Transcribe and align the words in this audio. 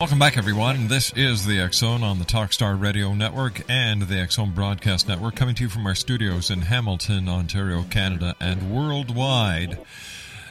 Welcome 0.00 0.18
back, 0.18 0.38
everyone. 0.38 0.88
This 0.88 1.12
is 1.14 1.44
the 1.44 1.68
Zone 1.72 2.02
on 2.02 2.18
the 2.18 2.24
Talkstar 2.24 2.80
Radio 2.80 3.12
Network 3.12 3.60
and 3.68 4.00
the 4.00 4.26
Zone 4.30 4.52
Broadcast 4.52 5.06
Network, 5.06 5.36
coming 5.36 5.54
to 5.56 5.64
you 5.64 5.68
from 5.68 5.86
our 5.86 5.94
studios 5.94 6.48
in 6.48 6.62
Hamilton, 6.62 7.28
Ontario, 7.28 7.82
Canada, 7.82 8.34
and 8.40 8.74
worldwide. 8.74 9.78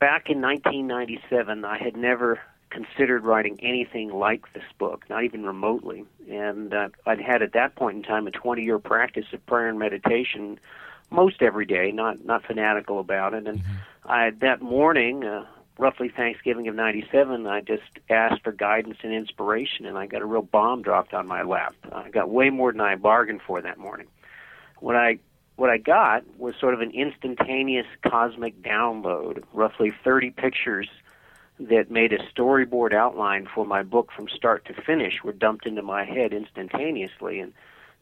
back 0.00 0.28
in 0.28 0.42
1997, 0.42 1.64
I 1.64 1.78
had 1.78 1.96
never 1.96 2.40
considered 2.68 3.24
writing 3.24 3.56
anything 3.62 4.10
like 4.10 4.52
this 4.52 4.64
book, 4.78 5.04
not 5.08 5.22
even 5.22 5.44
remotely. 5.44 6.04
And 6.28 6.74
uh, 6.74 6.88
I'd 7.06 7.20
had 7.20 7.40
at 7.40 7.52
that 7.52 7.76
point 7.76 7.98
in 7.98 8.02
time 8.02 8.26
a 8.26 8.32
20 8.32 8.62
year 8.64 8.80
practice 8.80 9.26
of 9.32 9.46
prayer 9.46 9.68
and 9.68 9.78
meditation 9.78 10.58
most 11.14 11.42
every 11.42 11.64
day, 11.64 11.92
not 11.92 12.24
not 12.24 12.44
fanatical 12.44 13.00
about 13.00 13.34
it. 13.34 13.46
And 13.46 13.62
I 14.04 14.30
that 14.40 14.60
morning, 14.60 15.24
uh, 15.24 15.46
roughly 15.78 16.08
Thanksgiving 16.08 16.68
of 16.68 16.74
'97, 16.74 17.46
I 17.46 17.60
just 17.60 17.82
asked 18.10 18.42
for 18.42 18.52
guidance 18.52 18.98
and 19.02 19.12
inspiration, 19.12 19.86
and 19.86 19.96
I 19.96 20.06
got 20.06 20.22
a 20.22 20.26
real 20.26 20.42
bomb 20.42 20.82
dropped 20.82 21.14
on 21.14 21.26
my 21.26 21.42
lap. 21.42 21.74
I 21.92 22.10
got 22.10 22.30
way 22.30 22.50
more 22.50 22.72
than 22.72 22.80
I 22.80 22.96
bargained 22.96 23.42
for 23.46 23.62
that 23.62 23.78
morning. 23.78 24.08
What 24.80 24.96
I 24.96 25.18
what 25.56 25.70
I 25.70 25.78
got 25.78 26.24
was 26.36 26.54
sort 26.60 26.74
of 26.74 26.80
an 26.80 26.90
instantaneous 26.90 27.86
cosmic 28.06 28.60
download, 28.60 29.44
roughly 29.52 29.92
30 30.02 30.30
pictures 30.30 30.88
that 31.60 31.90
made 31.90 32.12
a 32.12 32.18
storyboard 32.18 32.92
outline 32.92 33.46
for 33.52 33.64
my 33.64 33.82
book 33.82 34.10
from 34.14 34.28
start 34.28 34.64
to 34.64 34.74
finish 34.74 35.22
were 35.22 35.32
dumped 35.32 35.66
into 35.66 35.82
my 35.82 36.04
head 36.04 36.32
instantaneously 36.32 37.38
and 37.38 37.52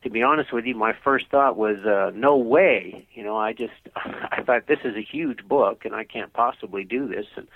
to 0.03 0.11
be 0.11 0.23
honest 0.23 0.53
with 0.53 0.65
you, 0.65 0.75
my 0.75 0.95
first 1.05 1.29
thought 1.31 1.57
was, 1.57 1.79
uh, 1.85 2.11
no 2.15 2.37
way. 2.37 3.07
You 3.15 3.23
know, 3.23 3.37
I 3.37 3.53
just, 3.53 3.73
I 3.97 4.43
thought 4.43 4.67
this 4.67 4.81
is 4.85 4.97
a 4.97 5.03
huge 5.03 5.47
book 5.47 5.85
and 5.85 5.95
I 5.95 6.05
can't 6.05 6.33
possibly 6.33 6.85
do 6.85 7.07
this. 7.07 7.27
And 7.37 7.47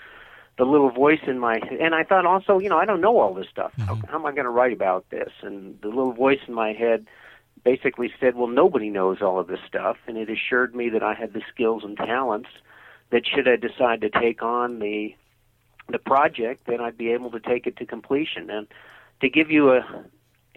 the 0.57 0.65
little 0.65 0.89
voice 0.89 1.19
in 1.27 1.39
my, 1.39 1.59
and 1.79 1.93
I 1.93 2.03
thought 2.03 2.25
also, 2.25 2.59
you 2.59 2.69
know, 2.69 2.77
I 2.77 2.85
don't 2.85 3.01
know 3.01 3.19
all 3.19 3.33
this 3.33 3.47
stuff. 3.49 3.73
How, 3.77 3.95
how 4.07 4.15
am 4.15 4.25
I 4.25 4.31
going 4.31 4.45
to 4.45 4.49
write 4.49 4.73
about 4.73 5.09
this? 5.09 5.31
And 5.41 5.79
the 5.81 5.89
little 5.89 6.13
voice 6.13 6.39
in 6.47 6.53
my 6.53 6.73
head 6.73 7.05
basically 7.63 8.11
said, 8.19 8.35
well, 8.35 8.47
nobody 8.47 8.89
knows 8.89 9.21
all 9.21 9.39
of 9.39 9.47
this 9.47 9.59
stuff. 9.67 9.97
And 10.07 10.17
it 10.17 10.29
assured 10.29 10.73
me 10.73 10.89
that 10.89 11.03
I 11.03 11.13
had 11.13 11.33
the 11.33 11.41
skills 11.53 11.83
and 11.83 11.97
talents 11.97 12.49
that 13.09 13.23
should 13.27 13.47
I 13.47 13.55
decide 13.55 14.01
to 14.01 14.09
take 14.09 14.41
on 14.41 14.79
the, 14.79 15.15
the 15.89 15.99
project, 15.99 16.65
then 16.65 16.81
I'd 16.81 16.97
be 16.97 17.11
able 17.11 17.31
to 17.31 17.39
take 17.39 17.67
it 17.67 17.77
to 17.77 17.85
completion. 17.85 18.49
And 18.49 18.67
to 19.21 19.29
give 19.29 19.51
you 19.51 19.73
a, 19.73 20.05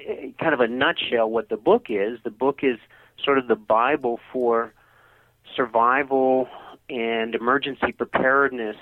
Eh, 0.06 0.30
kind 0.40 0.54
of 0.54 0.60
a 0.60 0.68
nutshell 0.68 1.30
what 1.30 1.48
the 1.48 1.56
book 1.56 1.86
is. 1.88 2.18
The 2.24 2.30
book 2.30 2.60
is 2.62 2.78
sort 3.22 3.38
of 3.38 3.48
the 3.48 3.56
Bible 3.56 4.18
for 4.32 4.72
survival 5.56 6.48
and 6.88 7.34
emergency 7.34 7.92
preparedness 7.92 8.76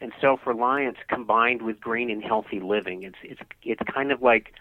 and 0.00 0.12
self-reliance 0.20 0.98
combined 1.08 1.62
with 1.62 1.80
green 1.80 2.10
and 2.10 2.22
healthy 2.22 2.60
living. 2.60 3.02
It's 3.02 3.16
it's 3.22 3.40
it's 3.62 3.82
kind 3.92 4.12
of 4.12 4.22
like 4.22 4.52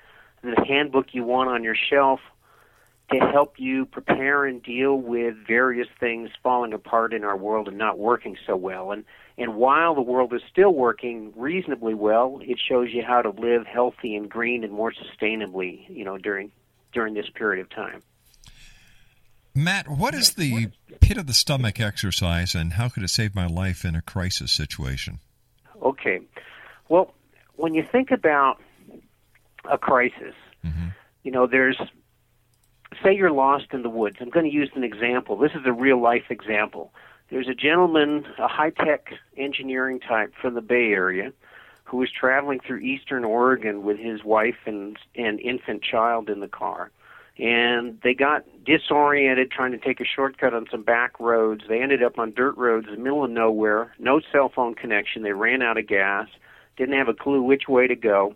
the 0.43 0.63
handbook 0.67 1.07
you 1.11 1.23
want 1.23 1.49
on 1.49 1.63
your 1.63 1.75
shelf 1.75 2.19
to 3.11 3.19
help 3.19 3.53
you 3.57 3.85
prepare 3.85 4.45
and 4.45 4.61
deal 4.61 4.95
with 4.95 5.35
various 5.47 5.87
things 5.99 6.29
falling 6.43 6.73
apart 6.73 7.13
in 7.13 7.23
our 7.23 7.37
world 7.37 7.67
and 7.67 7.77
not 7.77 7.97
working 7.97 8.37
so 8.45 8.55
well. 8.55 8.91
And 8.91 9.05
and 9.37 9.55
while 9.55 9.93
the 9.93 10.01
world 10.01 10.33
is 10.33 10.41
still 10.49 10.73
working 10.73 11.31
reasonably 11.35 11.93
well, 11.93 12.39
it 12.41 12.59
shows 12.59 12.89
you 12.91 13.03
how 13.03 13.21
to 13.21 13.29
live 13.29 13.65
healthy 13.65 14.15
and 14.15 14.29
green 14.29 14.63
and 14.63 14.73
more 14.73 14.91
sustainably, 14.91 15.85
you 15.89 16.03
know, 16.03 16.17
during 16.17 16.51
during 16.91 17.13
this 17.13 17.29
period 17.29 17.61
of 17.61 17.69
time. 17.69 18.01
Matt, 19.55 19.87
what 19.87 20.13
is 20.13 20.33
the 20.33 20.67
pit 20.99 21.17
of 21.17 21.25
the 21.25 21.33
stomach 21.33 21.79
exercise 21.79 22.53
and 22.53 22.73
how 22.73 22.89
could 22.89 23.03
it 23.03 23.09
save 23.09 23.33
my 23.33 23.47
life 23.47 23.85
in 23.85 23.95
a 23.95 24.01
crisis 24.01 24.51
situation? 24.51 25.19
Okay. 25.81 26.19
Well, 26.89 27.13
when 27.55 27.73
you 27.73 27.83
think 27.83 28.11
about 28.11 28.61
a 29.69 29.77
crisis, 29.77 30.35
mm-hmm. 30.63 30.89
you 31.23 31.31
know, 31.31 31.47
there's 31.47 31.79
say 33.03 33.15
you're 33.15 33.31
lost 33.31 33.67
in 33.73 33.81
the 33.81 33.89
woods. 33.89 34.17
I'm 34.19 34.29
going 34.29 34.45
to 34.45 34.51
use 34.51 34.69
an 34.75 34.83
example. 34.83 35.37
This 35.37 35.51
is 35.51 35.65
a 35.65 35.73
real 35.73 36.01
life 36.01 36.25
example. 36.29 36.93
There's 37.29 37.47
a 37.47 37.53
gentleman, 37.53 38.25
a 38.37 38.47
high 38.47 38.69
tech 38.69 39.13
engineering 39.35 39.99
type 39.99 40.33
from 40.41 40.53
the 40.53 40.61
Bay 40.61 40.91
Area, 40.91 41.33
who 41.83 41.97
was 41.97 42.09
traveling 42.11 42.59
through 42.59 42.79
eastern 42.79 43.25
Oregon 43.25 43.83
with 43.83 43.97
his 43.97 44.23
wife 44.23 44.57
and, 44.65 44.97
and 45.15 45.39
infant 45.39 45.83
child 45.83 46.29
in 46.29 46.39
the 46.39 46.47
car. 46.47 46.91
And 47.37 47.99
they 48.01 48.13
got 48.13 48.45
disoriented 48.65 49.51
trying 49.51 49.71
to 49.71 49.77
take 49.77 49.99
a 49.99 50.05
shortcut 50.05 50.53
on 50.53 50.65
some 50.71 50.83
back 50.83 51.19
roads. 51.19 51.65
They 51.67 51.81
ended 51.81 52.01
up 52.01 52.17
on 52.17 52.33
dirt 52.33 52.57
roads 52.57 52.87
in 52.87 52.95
the 52.95 52.99
middle 53.01 53.23
of 53.23 53.29
nowhere, 53.29 53.93
no 53.99 54.21
cell 54.31 54.49
phone 54.53 54.73
connection. 54.73 55.21
They 55.21 55.33
ran 55.33 55.61
out 55.61 55.77
of 55.77 55.87
gas, 55.87 56.27
didn't 56.77 56.97
have 56.97 57.09
a 57.09 57.13
clue 57.13 57.43
which 57.43 57.67
way 57.67 57.87
to 57.87 57.95
go. 57.95 58.35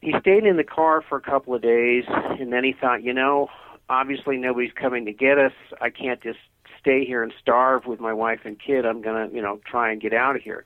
He 0.00 0.14
stayed 0.20 0.44
in 0.44 0.56
the 0.56 0.64
car 0.64 1.02
for 1.06 1.16
a 1.16 1.20
couple 1.20 1.54
of 1.54 1.62
days, 1.62 2.04
and 2.08 2.52
then 2.52 2.62
he 2.62 2.72
thought, 2.72 3.02
you 3.02 3.12
know, 3.12 3.48
obviously 3.88 4.36
nobody's 4.36 4.72
coming 4.72 5.04
to 5.06 5.12
get 5.12 5.38
us. 5.38 5.52
I 5.80 5.90
can't 5.90 6.20
just 6.22 6.38
stay 6.80 7.04
here 7.04 7.22
and 7.22 7.32
starve 7.40 7.86
with 7.86 8.00
my 8.00 8.12
wife 8.12 8.40
and 8.44 8.58
kid. 8.60 8.84
I'm 8.84 9.02
going 9.02 9.28
to, 9.30 9.34
you 9.34 9.42
know, 9.42 9.60
try 9.64 9.90
and 9.90 10.00
get 10.00 10.12
out 10.12 10.36
of 10.36 10.42
here. 10.42 10.64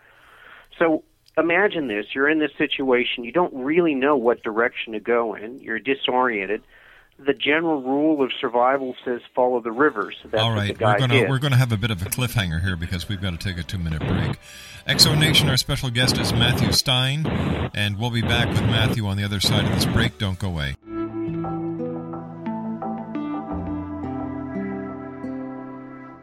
So 0.79 1.05
imagine 1.37 1.89
this. 1.89 2.07
You're 2.15 2.29
in 2.29 2.39
this 2.39 2.51
situation. 2.59 3.25
You 3.25 3.33
don't 3.33 3.55
really 3.55 3.95
know 3.95 4.17
what 4.17 4.43
direction 4.43 4.93
to 4.95 5.01
go 5.01 5.35
in. 5.35 5.61
You're 5.61 5.79
disoriented. 5.79 6.63
The 7.21 7.35
general 7.35 7.83
rule 7.83 8.23
of 8.23 8.31
survival 8.41 8.95
says 9.05 9.21
follow 9.35 9.61
the 9.61 9.73
river. 9.73 10.13
So 10.23 10.29
that's 10.29 10.41
All 10.41 10.53
right, 10.53 10.69
what 10.69 10.79
the 10.79 10.85
guy 10.85 10.93
we're 10.93 10.99
going 10.99 11.11
did. 11.11 11.29
we're 11.29 11.39
going 11.41 11.53
to 11.53 11.59
have 11.59 11.73
a 11.73 11.77
bit 11.77 11.91
of 11.91 12.01
a 12.03 12.05
cliffhanger 12.05 12.63
here 12.63 12.77
because 12.77 13.09
we've 13.09 13.21
got 13.21 13.31
to 13.31 13.39
take 13.39 13.59
a 13.59 13.65
two 13.65 13.79
minute 13.79 14.01
break. 14.01 14.39
Exo 14.87 15.19
Nation, 15.19 15.49
our 15.49 15.57
special 15.57 15.91
guest 15.91 16.17
is 16.19 16.33
Matthew 16.33 16.71
Stein, 16.73 17.27
and 17.75 17.99
we'll 17.99 18.11
be 18.11 18.23
back 18.23 18.49
with 18.49 18.63
Matthew 18.63 19.05
on 19.07 19.17
the 19.17 19.25
other 19.25 19.41
side 19.41 19.65
of 19.65 19.73
this 19.73 19.85
break. 19.85 20.19
Don't 20.19 20.39
go 20.39 20.47
away. 20.49 20.77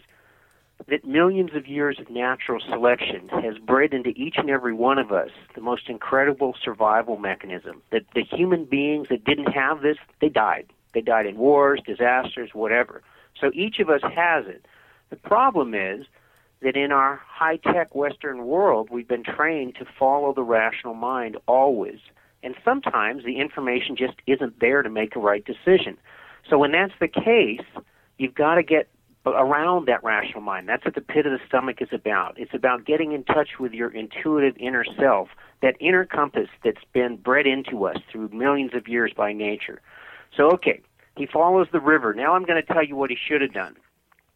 that 0.87 1.03
millions 1.03 1.55
of 1.55 1.65
years 1.65 1.99
of 1.99 2.11
natural 2.11 2.59
selection 2.59 3.29
has 3.29 3.57
bred 3.57 3.95
into 3.95 4.11
each 4.11 4.35
and 4.37 4.47
every 4.47 4.73
one 4.73 4.99
of 4.99 5.11
us 5.11 5.31
the 5.55 5.61
most 5.61 5.89
incredible 5.89 6.55
survival 6.63 7.17
mechanism. 7.17 7.81
That 7.89 8.03
the 8.13 8.21
human 8.21 8.65
beings 8.65 9.07
that 9.09 9.25
didn't 9.25 9.51
have 9.53 9.81
this, 9.81 9.97
they 10.21 10.29
died. 10.29 10.67
They 10.93 11.01
died 11.01 11.25
in 11.25 11.35
wars, 11.37 11.81
disasters, 11.83 12.51
whatever. 12.53 13.01
So 13.41 13.49
each 13.55 13.79
of 13.79 13.89
us 13.89 14.01
has 14.03 14.45
it. 14.45 14.67
The 15.09 15.15
problem 15.15 15.73
is 15.73 16.05
that 16.61 16.75
in 16.75 16.91
our 16.91 17.21
high 17.27 17.57
tech 17.57 17.93
Western 17.93 18.45
world, 18.45 18.89
we've 18.91 19.07
been 19.07 19.23
trained 19.23 19.75
to 19.75 19.85
follow 19.99 20.33
the 20.33 20.43
rational 20.43 20.93
mind 20.93 21.37
always. 21.47 21.99
And 22.43 22.55
sometimes 22.63 23.23
the 23.23 23.39
information 23.39 23.95
just 23.95 24.15
isn't 24.25 24.59
there 24.59 24.81
to 24.81 24.89
make 24.89 25.15
a 25.15 25.19
right 25.19 25.43
decision. 25.45 25.97
So 26.49 26.57
when 26.57 26.71
that's 26.71 26.93
the 26.99 27.07
case, 27.07 27.65
you've 28.17 28.35
got 28.35 28.55
to 28.55 28.63
get 28.63 28.89
around 29.25 29.87
that 29.87 30.03
rational 30.03 30.41
mind. 30.41 30.69
That's 30.69 30.85
what 30.85 30.95
the 30.95 31.01
pit 31.01 31.25
of 31.25 31.31
the 31.31 31.45
stomach 31.47 31.81
is 31.81 31.89
about. 31.91 32.39
It's 32.39 32.53
about 32.53 32.85
getting 32.85 33.11
in 33.11 33.23
touch 33.23 33.59
with 33.59 33.73
your 33.73 33.89
intuitive 33.89 34.55
inner 34.57 34.85
self, 34.97 35.29
that 35.61 35.75
inner 35.79 36.05
compass 36.05 36.47
that's 36.63 36.83
been 36.93 37.17
bred 37.17 37.45
into 37.45 37.85
us 37.85 37.97
through 38.11 38.29
millions 38.29 38.71
of 38.73 38.87
years 38.87 39.11
by 39.15 39.33
nature. 39.33 39.81
So, 40.35 40.51
okay, 40.51 40.81
he 41.17 41.25
follows 41.25 41.67
the 41.71 41.79
river. 41.79 42.13
Now 42.13 42.33
I'm 42.33 42.45
going 42.45 42.61
to 42.61 42.73
tell 42.73 42.83
you 42.83 42.95
what 42.95 43.09
he 43.09 43.17
should 43.17 43.41
have 43.41 43.53
done. 43.53 43.75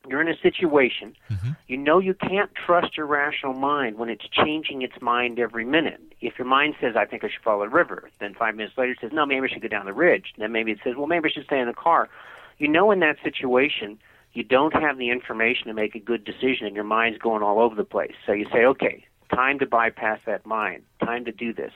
You're 0.07 0.21
in 0.21 0.27
a 0.27 0.37
situation, 0.41 1.15
Mm-hmm. 1.31 1.51
you 1.67 1.77
know 1.77 1.99
you 1.99 2.13
can't 2.13 2.49
trust 2.55 2.97
your 2.97 3.05
rational 3.05 3.53
mind 3.53 3.97
when 3.97 4.09
it's 4.09 4.25
changing 4.29 4.81
its 4.81 4.99
mind 4.99 5.39
every 5.39 5.63
minute. 5.63 6.01
If 6.19 6.37
your 6.37 6.47
mind 6.47 6.75
says, 6.81 6.95
I 6.97 7.05
think 7.05 7.23
I 7.23 7.29
should 7.29 7.43
follow 7.43 7.63
the 7.63 7.69
river, 7.69 8.09
then 8.19 8.33
five 8.33 8.55
minutes 8.55 8.77
later 8.77 8.91
it 8.91 8.97
says, 8.99 9.11
no, 9.13 9.25
maybe 9.25 9.47
I 9.47 9.49
should 9.53 9.61
go 9.61 9.67
down 9.67 9.85
the 9.85 9.93
ridge. 9.93 10.33
Then 10.37 10.51
maybe 10.51 10.71
it 10.71 10.79
says, 10.83 10.95
well, 10.97 11.07
maybe 11.07 11.29
I 11.29 11.31
should 11.31 11.45
stay 11.45 11.59
in 11.59 11.67
the 11.67 11.73
car. 11.73 12.09
You 12.57 12.67
know 12.67 12.91
in 12.91 12.99
that 12.99 13.17
situation, 13.23 13.97
you 14.33 14.43
don't 14.43 14.73
have 14.73 14.97
the 14.97 15.09
information 15.09 15.67
to 15.67 15.73
make 15.73 15.95
a 15.95 15.99
good 15.99 16.23
decision 16.25 16.65
and 16.67 16.75
your 16.75 16.83
mind's 16.85 17.17
going 17.19 17.43
all 17.43 17.59
over 17.59 17.75
the 17.75 17.85
place. 17.85 18.13
So 18.25 18.33
you 18.33 18.45
say, 18.51 18.65
okay, 18.65 19.05
time 19.33 19.59
to 19.59 19.65
bypass 19.65 20.19
that 20.25 20.45
mind, 20.45 20.83
time 21.03 21.25
to 21.25 21.31
do 21.31 21.53
this. 21.53 21.71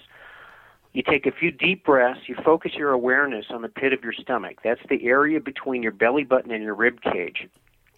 You 0.93 1.03
take 1.03 1.25
a 1.25 1.31
few 1.31 1.51
deep 1.51 1.85
breaths, 1.85 2.21
you 2.27 2.35
focus 2.43 2.73
your 2.75 2.91
awareness 2.91 3.47
on 3.49 3.61
the 3.61 3.67
pit 3.69 3.93
of 3.93 4.03
your 4.03 4.13
stomach. 4.13 4.59
That's 4.63 4.81
the 4.89 5.05
area 5.05 5.39
between 5.39 5.83
your 5.83 5.91
belly 5.91 6.23
button 6.23 6.51
and 6.51 6.63
your 6.63 6.75
rib 6.75 7.01
cage. 7.01 7.47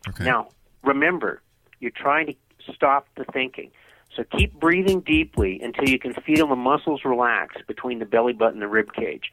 Okay. 0.07 0.23
Now, 0.23 0.49
remember, 0.83 1.41
you're 1.79 1.91
trying 1.91 2.27
to 2.27 2.35
stop 2.73 3.07
the 3.15 3.25
thinking. 3.25 3.71
So 4.15 4.23
keep 4.23 4.53
breathing 4.53 5.01
deeply 5.01 5.59
until 5.61 5.89
you 5.89 5.99
can 5.99 6.13
feel 6.13 6.47
the 6.47 6.55
muscles 6.55 7.01
relax 7.05 7.55
between 7.67 7.99
the 7.99 8.05
belly 8.05 8.33
button 8.33 8.55
and 8.55 8.61
the 8.61 8.67
rib 8.67 8.93
cage. 8.93 9.31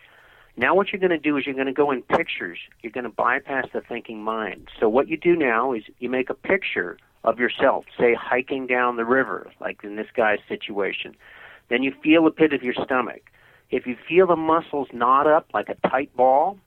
Now, 0.56 0.74
what 0.74 0.92
you're 0.92 1.00
going 1.00 1.10
to 1.10 1.18
do 1.18 1.36
is 1.36 1.46
you're 1.46 1.54
going 1.54 1.66
to 1.66 1.72
go 1.72 1.90
in 1.90 2.02
pictures. 2.02 2.58
You're 2.82 2.92
going 2.92 3.04
to 3.04 3.10
bypass 3.10 3.66
the 3.72 3.80
thinking 3.80 4.22
mind. 4.22 4.68
So, 4.78 4.88
what 4.88 5.08
you 5.08 5.16
do 5.16 5.34
now 5.34 5.72
is 5.72 5.82
you 5.98 6.08
make 6.08 6.30
a 6.30 6.34
picture 6.34 6.96
of 7.24 7.40
yourself, 7.40 7.86
say 7.98 8.14
hiking 8.14 8.66
down 8.66 8.96
the 8.96 9.04
river, 9.04 9.50
like 9.60 9.82
in 9.82 9.96
this 9.96 10.06
guy's 10.14 10.38
situation. 10.48 11.16
Then 11.70 11.82
you 11.82 11.92
feel 12.02 12.24
the 12.24 12.30
pit 12.30 12.52
of 12.52 12.62
your 12.62 12.74
stomach. 12.74 13.30
If 13.70 13.86
you 13.86 13.96
feel 14.08 14.26
the 14.26 14.36
muscles 14.36 14.88
knot 14.92 15.26
up 15.26 15.46
like 15.52 15.68
a 15.68 15.88
tight 15.88 16.14
ball, 16.14 16.58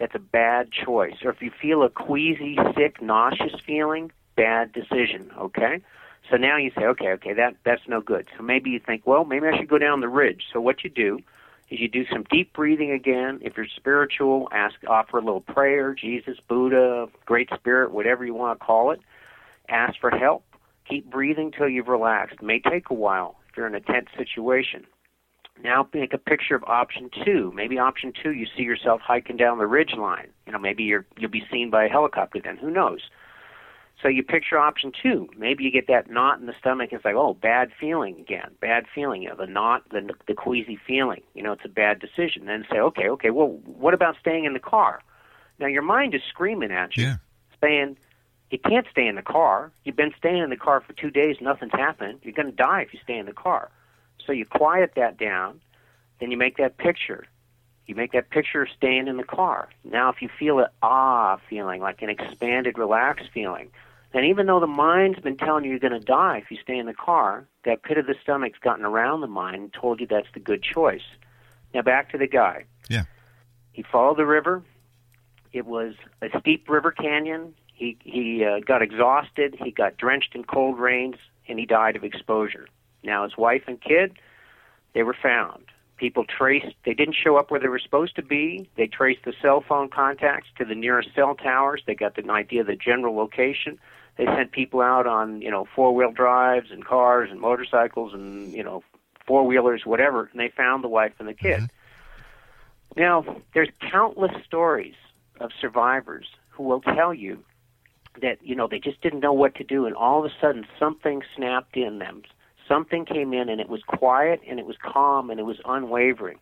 that's 0.00 0.14
a 0.14 0.18
bad 0.18 0.72
choice. 0.72 1.16
Or 1.22 1.30
if 1.30 1.42
you 1.42 1.50
feel 1.50 1.82
a 1.84 1.90
queasy, 1.90 2.56
sick, 2.74 3.00
nauseous 3.02 3.60
feeling, 3.64 4.10
bad 4.34 4.72
decision, 4.72 5.30
okay? 5.38 5.82
So 6.30 6.36
now 6.36 6.56
you 6.56 6.70
say, 6.76 6.84
okay, 6.86 7.08
okay, 7.12 7.34
that 7.34 7.56
that's 7.64 7.82
no 7.86 8.00
good. 8.00 8.26
So 8.36 8.42
maybe 8.42 8.70
you 8.70 8.80
think, 8.80 9.06
well, 9.06 9.24
maybe 9.24 9.46
I 9.46 9.56
should 9.58 9.68
go 9.68 9.78
down 9.78 10.00
the 10.00 10.08
ridge. 10.08 10.44
So 10.52 10.60
what 10.60 10.82
you 10.82 10.90
do 10.90 11.18
is 11.70 11.80
you 11.80 11.88
do 11.88 12.04
some 12.10 12.24
deep 12.30 12.52
breathing 12.54 12.90
again. 12.90 13.40
If 13.42 13.56
you're 13.56 13.66
spiritual, 13.76 14.48
ask 14.52 14.74
offer 14.88 15.18
a 15.18 15.24
little 15.24 15.42
prayer, 15.42 15.94
Jesus, 15.94 16.38
Buddha, 16.48 17.08
Great 17.26 17.50
Spirit, 17.54 17.92
whatever 17.92 18.24
you 18.24 18.34
want 18.34 18.58
to 18.58 18.64
call 18.64 18.92
it. 18.92 19.00
Ask 19.68 20.00
for 20.00 20.10
help. 20.10 20.44
Keep 20.88 21.10
breathing 21.10 21.52
till 21.52 21.68
you've 21.68 21.88
relaxed. 21.88 22.38
It 22.40 22.44
may 22.44 22.58
take 22.58 22.90
a 22.90 22.94
while 22.94 23.36
if 23.48 23.56
you're 23.56 23.66
in 23.66 23.74
a 23.74 23.80
tense 23.80 24.08
situation. 24.16 24.86
Now 25.62 25.86
make 25.92 26.12
a 26.14 26.18
picture 26.18 26.54
of 26.54 26.64
option 26.64 27.10
two. 27.24 27.52
Maybe 27.54 27.78
option 27.78 28.12
two, 28.22 28.32
you 28.32 28.46
see 28.56 28.62
yourself 28.62 29.00
hiking 29.00 29.36
down 29.36 29.58
the 29.58 29.66
ridge 29.66 29.94
line. 29.96 30.28
You 30.46 30.52
know, 30.52 30.58
maybe 30.58 30.84
you're 30.84 31.06
you'll 31.18 31.30
be 31.30 31.44
seen 31.50 31.70
by 31.70 31.84
a 31.84 31.88
helicopter 31.88 32.40
then. 32.42 32.56
Who 32.56 32.70
knows? 32.70 33.00
So 34.02 34.08
you 34.08 34.22
picture 34.22 34.58
option 34.58 34.92
two. 35.02 35.28
Maybe 35.36 35.62
you 35.64 35.70
get 35.70 35.86
that 35.88 36.10
knot 36.10 36.40
in 36.40 36.46
the 36.46 36.54
stomach. 36.58 36.88
It's 36.92 37.04
like, 37.04 37.16
oh, 37.16 37.34
bad 37.34 37.70
feeling 37.78 38.18
again. 38.18 38.52
Bad 38.60 38.86
feeling. 38.94 39.22
You 39.22 39.28
know, 39.28 39.36
the 39.36 39.46
knot, 39.46 39.82
the 39.90 40.14
the 40.26 40.34
queasy 40.34 40.78
feeling. 40.86 41.22
You 41.34 41.42
know, 41.42 41.52
it's 41.52 41.64
a 41.64 41.68
bad 41.68 42.00
decision. 42.00 42.46
Then 42.46 42.64
say, 42.70 42.78
okay, 42.78 43.08
okay. 43.10 43.30
Well, 43.30 43.48
what 43.66 43.92
about 43.92 44.16
staying 44.18 44.46
in 44.46 44.54
the 44.54 44.60
car? 44.60 45.02
Now 45.58 45.66
your 45.66 45.82
mind 45.82 46.14
is 46.14 46.22
screaming 46.28 46.72
at 46.72 46.96
you, 46.96 47.04
Yeah. 47.04 47.16
saying, 47.62 47.98
you 48.50 48.58
can't 48.58 48.86
stay 48.90 49.06
in 49.06 49.16
the 49.16 49.22
car. 49.22 49.70
You've 49.84 49.96
been 49.96 50.14
staying 50.16 50.42
in 50.42 50.48
the 50.50 50.56
car 50.56 50.80
for 50.80 50.94
two 50.94 51.10
days. 51.10 51.36
Nothing's 51.40 51.72
happened. 51.72 52.20
You're 52.22 52.32
going 52.32 52.50
to 52.50 52.56
die 52.56 52.80
if 52.80 52.94
you 52.94 53.00
stay 53.04 53.18
in 53.18 53.26
the 53.26 53.32
car. 53.34 53.70
So 54.26 54.32
you 54.32 54.46
quiet 54.46 54.92
that 54.96 55.18
down. 55.18 55.60
Then 56.18 56.30
you 56.30 56.36
make 56.36 56.56
that 56.58 56.76
picture. 56.76 57.24
You 57.86 57.94
make 57.94 58.12
that 58.12 58.30
picture 58.30 58.62
of 58.62 58.68
staying 58.76 59.08
in 59.08 59.16
the 59.16 59.24
car. 59.24 59.68
Now, 59.84 60.10
if 60.10 60.22
you 60.22 60.28
feel 60.28 60.60
an 60.60 60.66
ah 60.82 61.38
feeling, 61.48 61.80
like 61.80 62.02
an 62.02 62.10
expanded, 62.10 62.78
relaxed 62.78 63.30
feeling, 63.32 63.70
then 64.12 64.24
even 64.24 64.46
though 64.46 64.60
the 64.60 64.66
mind's 64.66 65.18
been 65.20 65.36
telling 65.36 65.64
you 65.64 65.70
you're 65.70 65.80
going 65.80 65.92
to 65.92 66.00
die 66.00 66.38
if 66.38 66.50
you 66.50 66.58
stay 66.62 66.78
in 66.78 66.86
the 66.86 66.94
car, 66.94 67.46
that 67.64 67.82
pit 67.82 67.98
of 67.98 68.06
the 68.06 68.14
stomach's 68.22 68.58
gotten 68.58 68.84
around 68.84 69.20
the 69.20 69.26
mind 69.26 69.56
and 69.56 69.72
told 69.72 70.00
you 70.00 70.06
that's 70.06 70.28
the 70.34 70.40
good 70.40 70.62
choice. 70.62 71.02
Now, 71.74 71.82
back 71.82 72.10
to 72.12 72.18
the 72.18 72.26
guy. 72.26 72.64
Yeah. 72.88 73.04
He 73.72 73.82
followed 73.82 74.18
the 74.18 74.26
river. 74.26 74.62
It 75.52 75.66
was 75.66 75.94
a 76.22 76.28
steep 76.40 76.68
river 76.68 76.92
canyon. 76.92 77.54
He 77.74 77.96
he 78.02 78.44
uh, 78.44 78.60
got 78.60 78.82
exhausted. 78.82 79.56
He 79.58 79.70
got 79.70 79.96
drenched 79.96 80.34
in 80.34 80.44
cold 80.44 80.78
rains, 80.78 81.16
and 81.48 81.58
he 81.58 81.66
died 81.66 81.96
of 81.96 82.04
exposure. 82.04 82.66
Now 83.02 83.24
his 83.24 83.36
wife 83.36 83.62
and 83.66 83.80
kid, 83.80 84.18
they 84.94 85.02
were 85.02 85.16
found. 85.20 85.64
People 85.96 86.24
traced. 86.24 86.74
They 86.84 86.94
didn't 86.94 87.14
show 87.14 87.36
up 87.36 87.50
where 87.50 87.60
they 87.60 87.68
were 87.68 87.78
supposed 87.78 88.16
to 88.16 88.22
be. 88.22 88.68
They 88.76 88.86
traced 88.86 89.24
the 89.24 89.34
cell 89.42 89.62
phone 89.66 89.90
contacts 89.90 90.48
to 90.56 90.64
the 90.64 90.74
nearest 90.74 91.10
cell 91.14 91.34
towers. 91.34 91.82
They 91.86 91.94
got 91.94 92.16
an 92.16 92.30
idea 92.30 92.62
of 92.62 92.66
the 92.66 92.76
general 92.76 93.14
location. 93.14 93.78
They 94.16 94.24
sent 94.24 94.52
people 94.52 94.80
out 94.80 95.06
on 95.06 95.42
you 95.42 95.50
know 95.50 95.66
four 95.74 95.94
wheel 95.94 96.10
drives 96.10 96.70
and 96.70 96.84
cars 96.84 97.30
and 97.30 97.40
motorcycles 97.40 98.14
and 98.14 98.52
you 98.52 98.62
know 98.62 98.82
four 99.26 99.46
wheelers, 99.46 99.86
whatever, 99.86 100.28
and 100.32 100.40
they 100.40 100.48
found 100.48 100.82
the 100.82 100.88
wife 100.88 101.12
and 101.18 101.28
the 101.28 101.34
kid. 101.34 101.60
Mm-hmm. 101.60 103.00
Now, 103.00 103.36
there's 103.54 103.68
countless 103.80 104.32
stories 104.44 104.96
of 105.38 105.50
survivors 105.60 106.26
who 106.48 106.64
will 106.64 106.80
tell 106.80 107.14
you 107.14 107.44
that 108.20 108.38
you 108.42 108.54
know 108.54 108.66
they 108.66 108.80
just 108.80 109.00
didn't 109.00 109.20
know 109.20 109.32
what 109.32 109.54
to 109.56 109.64
do, 109.64 109.86
and 109.86 109.94
all 109.94 110.24
of 110.24 110.30
a 110.30 110.34
sudden 110.40 110.66
something 110.78 111.22
snapped 111.36 111.76
in 111.76 111.98
them. 111.98 112.22
Something 112.70 113.04
came 113.04 113.32
in, 113.34 113.48
and 113.48 113.60
it 113.60 113.68
was 113.68 113.82
quiet, 113.82 114.40
and 114.48 114.60
it 114.60 114.66
was 114.66 114.76
calm, 114.80 115.28
and 115.28 115.40
it 115.40 115.42
was 115.42 115.56
unwavering. 115.64 116.38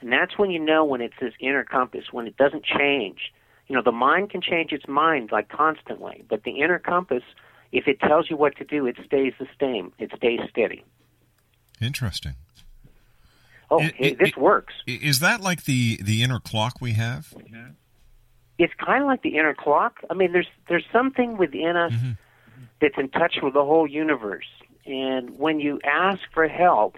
And 0.00 0.10
that's 0.10 0.38
when 0.38 0.50
you 0.50 0.58
know 0.58 0.84
when 0.86 1.02
it's 1.02 1.14
this 1.20 1.34
inner 1.38 1.64
compass, 1.64 2.04
when 2.12 2.26
it 2.26 2.36
doesn't 2.38 2.64
change. 2.64 3.32
You 3.66 3.76
know, 3.76 3.82
the 3.82 3.92
mind 3.92 4.30
can 4.30 4.40
change 4.40 4.72
its 4.72 4.88
mind 4.88 5.30
like 5.32 5.48
constantly, 5.50 6.24
but 6.28 6.44
the 6.44 6.62
inner 6.62 6.78
compass, 6.78 7.22
if 7.72 7.88
it 7.88 8.00
tells 8.00 8.30
you 8.30 8.36
what 8.36 8.56
to 8.56 8.64
do, 8.64 8.86
it 8.86 8.96
stays 9.04 9.34
the 9.38 9.46
same. 9.60 9.92
It 9.98 10.12
stays 10.16 10.40
steady. 10.48 10.84
Interesting. 11.80 12.36
Oh, 13.70 13.82
It- 13.82 13.94
hey, 13.96 14.08
it- 14.12 14.18
this 14.18 14.28
it- 14.30 14.36
works. 14.38 14.74
Is 14.86 15.18
that 15.18 15.40
like 15.40 15.64
the 15.64 15.98
the 16.02 16.22
inner 16.22 16.40
clock 16.40 16.80
we 16.80 16.92
have? 16.92 17.34
it's 18.58 18.72
kind 18.74 19.02
of 19.02 19.06
like 19.08 19.22
the 19.22 19.36
inner 19.36 19.54
clock. 19.54 20.00
I 20.08 20.14
mean, 20.14 20.32
there's 20.32 20.48
there's 20.68 20.86
something 20.92 21.36
within 21.36 21.76
us 21.76 21.92
mm-hmm. 21.92 22.12
that's 22.80 22.96
in 22.96 23.08
touch 23.10 23.36
with 23.42 23.54
the 23.54 23.64
whole 23.64 23.86
universe. 23.86 24.46
And 24.86 25.38
when 25.38 25.60
you 25.60 25.80
ask 25.84 26.20
for 26.32 26.46
help 26.48 26.96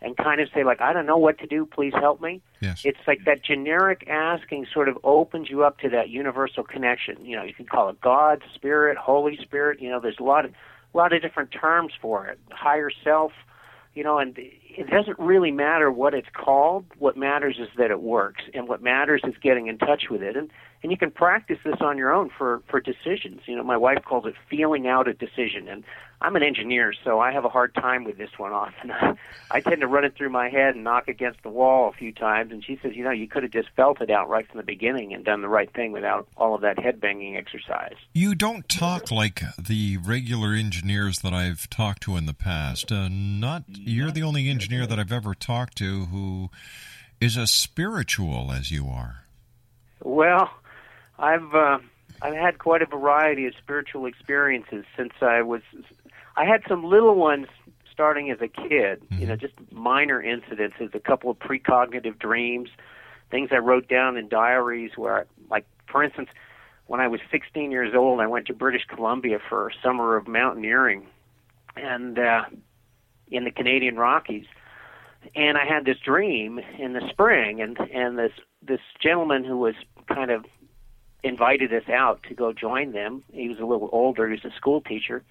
and 0.00 0.16
kind 0.16 0.40
of 0.40 0.48
say 0.52 0.64
like, 0.64 0.80
I 0.80 0.92
don't 0.92 1.06
know 1.06 1.18
what 1.18 1.38
to 1.38 1.46
do, 1.46 1.64
please 1.64 1.92
help 1.94 2.20
me. 2.20 2.42
Yes. 2.60 2.82
It's 2.84 2.98
like 3.06 3.24
that 3.24 3.42
generic 3.44 4.08
asking 4.08 4.66
sort 4.72 4.88
of 4.88 4.98
opens 5.04 5.48
you 5.48 5.64
up 5.64 5.78
to 5.80 5.88
that 5.90 6.08
universal 6.08 6.64
connection. 6.64 7.24
You 7.24 7.36
know, 7.36 7.44
you 7.44 7.54
can 7.54 7.66
call 7.66 7.88
it 7.88 8.00
God, 8.00 8.42
Spirit, 8.54 8.96
Holy 8.96 9.36
Spirit. 9.36 9.80
You 9.80 9.90
know, 9.90 10.00
there's 10.00 10.18
a 10.18 10.24
lot 10.24 10.44
of 10.44 10.52
a 10.92 10.96
lot 10.96 11.12
of 11.12 11.22
different 11.22 11.52
terms 11.52 11.92
for 12.00 12.26
it. 12.26 12.38
Higher 12.50 12.90
self. 13.04 13.32
You 13.94 14.02
know, 14.02 14.18
and 14.18 14.38
it 14.76 14.90
doesn't 14.90 15.18
really 15.18 15.50
matter 15.50 15.90
what 15.90 16.14
it's 16.14 16.28
called. 16.32 16.84
What 16.98 17.16
matters 17.16 17.58
is 17.58 17.68
that 17.76 17.90
it 17.90 18.00
works, 18.00 18.42
and 18.54 18.68
what 18.68 18.82
matters 18.82 19.22
is 19.24 19.34
getting 19.42 19.66
in 19.66 19.78
touch 19.78 20.08
with 20.10 20.22
it. 20.22 20.36
And 20.36 20.50
and 20.82 20.90
you 20.90 20.98
can 20.98 21.10
practice 21.10 21.58
this 21.64 21.80
on 21.80 21.98
your 21.98 22.12
own 22.12 22.30
for 22.36 22.62
for 22.68 22.80
decisions. 22.80 23.42
You 23.46 23.56
know, 23.56 23.62
my 23.62 23.76
wife 23.76 24.04
calls 24.04 24.26
it 24.26 24.34
feeling 24.48 24.86
out 24.86 25.08
a 25.08 25.14
decision, 25.14 25.68
and 25.68 25.84
I'm 26.22 26.36
an 26.36 26.42
engineer, 26.44 26.94
so 27.04 27.18
I 27.18 27.32
have 27.32 27.44
a 27.44 27.48
hard 27.48 27.74
time 27.74 28.04
with 28.04 28.16
this 28.16 28.30
one 28.36 28.52
often. 28.52 28.92
I 29.50 29.60
tend 29.60 29.80
to 29.80 29.88
run 29.88 30.04
it 30.04 30.14
through 30.16 30.30
my 30.30 30.48
head 30.48 30.76
and 30.76 30.84
knock 30.84 31.08
against 31.08 31.42
the 31.42 31.48
wall 31.48 31.88
a 31.88 31.92
few 31.92 32.12
times, 32.12 32.52
and 32.52 32.64
she 32.64 32.78
says, 32.80 32.94
you 32.94 33.02
know, 33.02 33.10
you 33.10 33.26
could 33.26 33.42
have 33.42 33.50
just 33.50 33.70
felt 33.74 34.00
it 34.00 34.08
out 34.08 34.28
right 34.28 34.46
from 34.46 34.58
the 34.58 34.64
beginning 34.64 35.12
and 35.12 35.24
done 35.24 35.42
the 35.42 35.48
right 35.48 35.72
thing 35.74 35.90
without 35.90 36.28
all 36.36 36.54
of 36.54 36.60
that 36.60 36.78
head 36.78 37.00
banging 37.00 37.36
exercise. 37.36 37.96
You 38.12 38.36
don't 38.36 38.68
talk 38.68 39.10
like 39.10 39.42
the 39.58 39.96
regular 39.96 40.54
engineers 40.54 41.18
that 41.20 41.34
I've 41.34 41.68
talked 41.68 42.02
to 42.04 42.16
in 42.16 42.26
the 42.26 42.34
past. 42.34 42.92
Uh, 42.92 43.08
not 43.10 43.64
you're 43.68 44.12
the 44.12 44.22
only 44.22 44.48
engineer 44.48 44.61
that 44.86 44.98
I've 44.98 45.12
ever 45.12 45.34
talked 45.34 45.76
to 45.78 46.06
who 46.06 46.50
is 47.20 47.38
as 47.38 47.50
spiritual 47.50 48.50
as 48.52 48.70
you 48.70 48.88
are. 48.88 49.24
Well, 50.02 50.50
I've 51.18 51.54
uh, 51.54 51.78
I've 52.20 52.34
had 52.34 52.58
quite 52.58 52.82
a 52.82 52.86
variety 52.86 53.46
of 53.46 53.54
spiritual 53.56 54.06
experiences 54.06 54.84
since 54.96 55.12
I 55.20 55.42
was. 55.42 55.62
I 56.36 56.44
had 56.44 56.62
some 56.68 56.84
little 56.84 57.14
ones 57.14 57.46
starting 57.92 58.30
as 58.30 58.40
a 58.40 58.48
kid. 58.48 59.02
You 59.10 59.26
know, 59.26 59.36
just 59.36 59.54
minor 59.70 60.22
incidences, 60.22 60.94
a 60.94 61.00
couple 61.00 61.30
of 61.30 61.38
precognitive 61.38 62.18
dreams, 62.18 62.70
things 63.30 63.50
I 63.52 63.58
wrote 63.58 63.88
down 63.88 64.16
in 64.16 64.28
diaries. 64.28 64.92
Where, 64.96 65.26
like, 65.50 65.66
for 65.86 66.02
instance, 66.02 66.30
when 66.86 67.00
I 67.00 67.08
was 67.08 67.20
16 67.30 67.70
years 67.70 67.94
old, 67.94 68.20
I 68.20 68.26
went 68.26 68.46
to 68.46 68.54
British 68.54 68.84
Columbia 68.86 69.38
for 69.48 69.68
a 69.68 69.72
summer 69.82 70.16
of 70.16 70.26
mountaineering, 70.26 71.06
and 71.76 72.18
uh, 72.18 72.44
in 73.32 73.44
the 73.44 73.50
Canadian 73.50 73.96
Rockies. 73.96 74.46
And 75.34 75.56
I 75.56 75.64
had 75.64 75.84
this 75.84 75.98
dream 76.04 76.60
in 76.78 76.94
the 76.94 77.02
spring, 77.10 77.60
and 77.60 77.78
and 77.78 78.18
this 78.18 78.32
this 78.60 78.80
gentleman 79.00 79.44
who 79.44 79.56
was 79.56 79.74
kind 80.08 80.30
of 80.30 80.44
invited 81.22 81.72
us 81.72 81.88
out 81.88 82.22
to 82.28 82.34
go 82.34 82.52
join 82.52 82.92
them. 82.92 83.22
He 83.32 83.48
was 83.48 83.58
a 83.58 83.64
little 83.64 83.88
older. 83.92 84.26
He 84.26 84.32
was 84.32 84.44
a 84.44 84.56
school 84.56 84.80
teacher. 84.80 85.22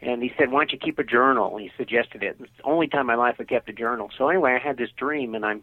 And 0.00 0.22
he 0.22 0.32
said, 0.38 0.50
Why 0.50 0.60
don't 0.60 0.72
you 0.72 0.78
keep 0.78 0.98
a 0.98 1.04
journal? 1.04 1.56
He 1.56 1.70
suggested 1.76 2.22
it. 2.22 2.36
It's 2.40 2.50
the 2.58 2.64
only 2.64 2.88
time 2.88 3.02
in 3.02 3.06
my 3.06 3.14
life 3.14 3.36
I 3.38 3.44
kept 3.44 3.68
a 3.68 3.72
journal. 3.72 4.10
So 4.16 4.28
anyway, 4.28 4.58
I 4.60 4.64
had 4.64 4.76
this 4.76 4.90
dream 4.96 5.34
and 5.34 5.44
I'm 5.44 5.62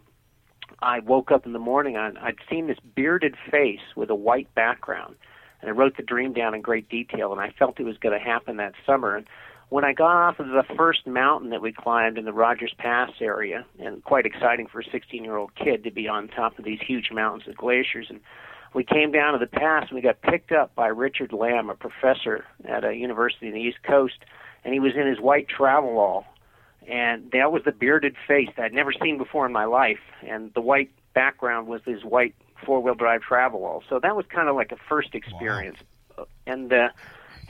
I 0.80 1.00
woke 1.00 1.30
up 1.30 1.46
in 1.46 1.52
the 1.52 1.58
morning 1.58 1.96
and 1.96 2.18
I'd 2.18 2.38
seen 2.50 2.66
this 2.66 2.78
bearded 2.94 3.36
face 3.50 3.80
with 3.94 4.10
a 4.10 4.14
white 4.14 4.52
background. 4.54 5.16
And 5.60 5.70
I 5.70 5.72
wrote 5.72 5.96
the 5.96 6.02
dream 6.02 6.32
down 6.32 6.54
in 6.54 6.60
great 6.60 6.88
detail 6.88 7.30
and 7.32 7.40
I 7.40 7.50
felt 7.58 7.78
it 7.78 7.84
was 7.84 7.98
going 7.98 8.18
to 8.18 8.24
happen 8.24 8.56
that 8.56 8.72
summer. 8.84 9.16
And 9.16 9.26
when 9.72 9.86
I 9.86 9.94
got 9.94 10.14
off 10.14 10.38
of 10.38 10.48
the 10.48 10.64
first 10.76 11.06
mountain 11.06 11.48
that 11.48 11.62
we 11.62 11.72
climbed 11.72 12.18
in 12.18 12.26
the 12.26 12.32
Rogers 12.34 12.74
Pass 12.76 13.10
area, 13.22 13.64
and 13.78 14.04
quite 14.04 14.26
exciting 14.26 14.66
for 14.66 14.80
a 14.80 14.84
16 14.84 15.24
year 15.24 15.38
old 15.38 15.54
kid 15.54 15.84
to 15.84 15.90
be 15.90 16.06
on 16.08 16.28
top 16.28 16.58
of 16.58 16.66
these 16.66 16.78
huge 16.86 17.10
mountains 17.10 17.48
of 17.48 17.56
glaciers, 17.56 18.08
and 18.10 18.20
we 18.74 18.84
came 18.84 19.12
down 19.12 19.32
to 19.32 19.38
the 19.38 19.46
pass 19.46 19.86
and 19.88 19.96
we 19.96 20.02
got 20.02 20.20
picked 20.20 20.52
up 20.52 20.74
by 20.74 20.88
Richard 20.88 21.32
Lamb, 21.32 21.70
a 21.70 21.74
professor 21.74 22.44
at 22.66 22.84
a 22.84 22.94
university 22.94 23.46
in 23.46 23.54
the 23.54 23.60
East 23.60 23.82
Coast, 23.82 24.18
and 24.62 24.74
he 24.74 24.80
was 24.80 24.92
in 24.94 25.06
his 25.06 25.18
white 25.18 25.46
travelall, 25.48 26.26
and 26.86 27.30
that 27.32 27.50
was 27.50 27.62
the 27.64 27.72
bearded 27.72 28.14
face 28.28 28.50
that 28.56 28.66
I'd 28.66 28.74
never 28.74 28.92
seen 28.92 29.16
before 29.16 29.46
in 29.46 29.52
my 29.52 29.64
life, 29.64 30.00
and 30.20 30.52
the 30.52 30.60
white 30.60 30.90
background 31.14 31.66
was 31.66 31.80
his 31.86 32.04
white 32.04 32.34
four-wheel 32.62 32.96
drive 32.96 33.22
travelall. 33.22 33.80
So 33.88 33.98
that 34.00 34.16
was 34.16 34.26
kind 34.28 34.50
of 34.50 34.54
like 34.54 34.70
a 34.70 34.76
first 34.86 35.14
experience, 35.14 35.78
wow. 36.18 36.26
and 36.46 36.70
uh, 36.70 36.88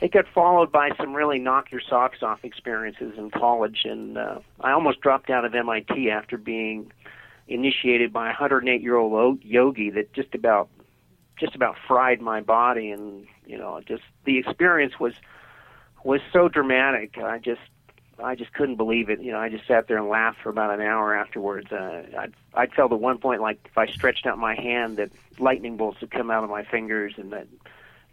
it 0.03 0.11
got 0.11 0.25
followed 0.35 0.69
by 0.69 0.89
some 0.97 1.13
really 1.13 1.39
knock 1.39 1.71
your 1.71 1.79
socks 1.79 2.21
off 2.21 2.43
experiences 2.43 3.13
in 3.17 3.31
college, 3.31 3.85
and 3.85 4.17
uh, 4.17 4.39
I 4.59 4.73
almost 4.73 4.99
dropped 4.99 5.29
out 5.29 5.45
of 5.45 5.55
MIT 5.55 6.11
after 6.11 6.37
being 6.37 6.91
initiated 7.47 8.11
by 8.11 8.25
a 8.25 8.35
108 8.35 8.81
year 8.81 8.97
old 8.97 9.41
yogi 9.45 9.89
that 9.91 10.11
just 10.11 10.35
about 10.35 10.67
just 11.39 11.55
about 11.55 11.77
fried 11.87 12.19
my 12.21 12.41
body 12.41 12.91
and 12.91 13.27
you 13.45 13.57
know 13.57 13.79
just 13.85 14.03
the 14.25 14.37
experience 14.37 14.97
was 14.99 15.13
was 16.05 16.21
so 16.31 16.47
dramatic 16.47 17.17
i 17.17 17.37
just 17.37 17.59
i 18.23 18.33
just 18.33 18.53
couldn't 18.53 18.77
believe 18.77 19.09
it. 19.09 19.19
You 19.19 19.33
know 19.33 19.39
i 19.39 19.49
just 19.49 19.67
sat 19.67 19.87
there 19.87 19.97
and 19.97 20.07
laughed 20.07 20.39
for 20.41 20.49
about 20.49 20.73
an 20.73 20.85
hour 20.85 21.13
afterwards. 21.13 21.71
Uh, 21.71 22.03
i 22.17 22.27
i 22.53 22.67
felt 22.67 22.91
at 22.91 22.99
one 22.99 23.17
point 23.17 23.41
like 23.41 23.59
if 23.65 23.77
i 23.77 23.87
stretched 23.87 24.25
out 24.25 24.37
my 24.37 24.55
hand 24.55 24.97
that 24.97 25.11
lightning 25.37 25.75
bolts 25.75 25.99
would 26.01 26.11
come 26.11 26.31
out 26.31 26.43
of 26.43 26.49
my 26.49 26.63
fingers 26.63 27.13
and 27.17 27.31
that 27.31 27.47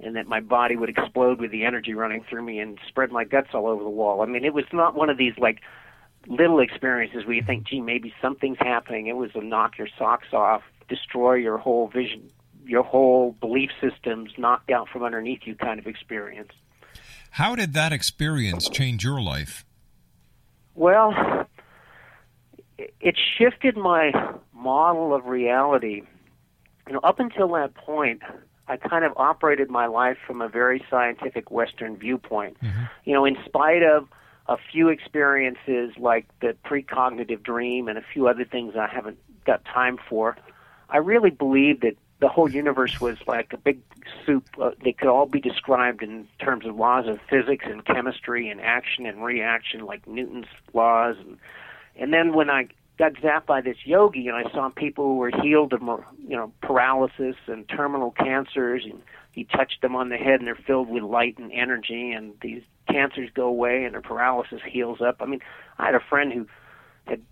and 0.03 0.17
that 0.17 0.27
my 0.27 0.41
body 0.41 0.77
would 0.77 0.89
explode 0.89 1.41
with 1.41 1.51
the 1.51 1.65
energy 1.65 1.95
running 1.95 2.25
through 2.29 2.43
me 2.43 2.59
and 2.59 2.79
spread 2.89 3.11
my 3.11 3.25
guts 3.25 3.49
all 3.55 3.67
over 3.67 3.83
the 3.83 3.91
wall 3.91 4.23
i 4.23 4.27
mean 4.27 4.45
it 4.45 4.55
was 4.55 4.65
not 4.73 4.95
one 4.95 5.11
of 5.11 5.19
these 5.19 5.35
like 5.39 5.61
little 6.27 6.61
experiences 6.61 7.25
where 7.25 7.35
you 7.35 7.43
think 7.43 7.67
gee 7.67 7.81
maybe 7.81 8.13
something's 8.21 8.59
happening 8.59 9.07
it 9.07 9.17
was 9.17 9.31
a 9.35 9.41
knock 9.41 9.79
your 9.79 9.89
socks 9.99 10.33
off 10.33 10.63
destroy 10.89 11.35
your 11.35 11.59
whole 11.59 11.89
vision 11.89 12.31
your 12.71 12.83
whole 12.83 13.33
belief 13.41 13.71
system's 13.81 14.31
knocked 14.39 14.71
out 14.71 14.89
from 14.89 15.03
underneath 15.03 15.41
you 15.45 15.55
kind 15.55 15.79
of 15.79 15.87
experience. 15.87 16.53
How 17.33 17.55
did 17.57 17.75
that 17.75 17.93
experience 17.93 18.69
change 18.69 19.05
your 19.05 19.21
life? 19.21 19.65
Well, 20.75 21.47
it 22.79 23.17
shifted 23.39 23.77
my 23.77 24.13
model 24.55 25.15
of 25.15 25.27
reality. 25.27 26.03
You 26.87 26.95
know, 26.95 27.01
up 27.01 27.21
until 27.21 27.49
that 27.53 27.75
point, 27.75 28.23
I 28.71 28.77
kind 28.77 29.05
of 29.05 29.13
operated 29.17 29.69
my 29.69 29.87
life 29.87 30.17
from 30.25 30.41
a 30.41 30.49
very 30.49 30.85
scientific 30.89 31.51
Western 31.51 31.97
viewpoint. 31.97 32.57
Mm-hmm. 32.63 32.85
You 33.05 33.15
know, 33.15 33.25
in 33.25 33.37
spite 33.45 33.83
of 33.83 34.09
a 34.47 34.57
few 34.57 34.89
experiences 34.91 35.91
like 35.99 36.27
the 36.41 36.57
precognitive 36.65 37.43
dream 37.43 37.89
and 37.89 37.99
a 37.99 38.05
few 38.13 38.29
other 38.29 38.45
things 38.45 38.77
I 38.77 38.87
haven't 38.87 39.19
got 39.45 39.65
time 39.65 39.99
for, 40.09 40.37
I 40.89 40.99
really 40.99 41.31
believed 41.31 41.83
that 41.83 41.97
the 42.21 42.29
whole 42.29 42.49
universe 42.49 43.01
was 43.01 43.17
like 43.27 43.53
a 43.53 43.57
big 43.57 43.81
soup. 44.25 44.47
Uh, 44.61 44.71
they 44.85 44.93
could 44.93 45.09
all 45.09 45.27
be 45.27 45.41
described 45.41 46.03
in 46.03 46.29
terms 46.39 46.65
of 46.65 46.77
laws 46.77 47.09
of 47.09 47.19
physics 47.29 47.65
and 47.69 47.85
chemistry 47.85 48.49
and 48.49 48.61
action 48.61 49.05
and 49.05 49.25
reaction, 49.25 49.85
like 49.85 50.07
Newton's 50.07 50.47
laws. 50.73 51.17
And 51.19 51.39
and 51.97 52.13
then 52.13 52.35
when 52.35 52.51
I 52.51 52.69
got 53.01 53.15
zapped 53.15 53.47
by 53.47 53.63
this 53.63 53.79
yogi, 53.85 54.29
and 54.29 54.37
I 54.37 54.43
saw 54.53 54.69
people 54.69 55.05
who 55.05 55.17
were 55.17 55.31
healed 55.43 55.73
of 55.73 55.81
you 55.81 56.37
know 56.37 56.53
paralysis 56.61 57.35
and 57.47 57.67
terminal 57.67 58.11
cancers, 58.11 58.85
and 58.85 59.01
he 59.33 59.45
touched 59.45 59.81
them 59.81 59.97
on 59.97 60.11
the 60.11 60.19
head, 60.19 60.41
and 60.41 60.47
they're 60.47 60.55
filled 60.55 60.91
with 60.91 61.03
light 61.03 61.39
and 61.39 61.51
energy, 61.51 62.13
and 62.13 62.35
these 62.43 62.63
cancers 62.89 63.31
go 63.35 63.47
away, 63.47 63.85
and 63.85 63.95
their 63.95 64.03
paralysis 64.03 64.61
heals 64.71 65.01
up. 65.01 65.17
I 65.21 65.27
mean, 65.27 65.41
I 65.79 65.87
had 65.87 65.95
a 65.95 66.01
friend 66.11 66.31
who 66.31 66.47
had 67.07 67.23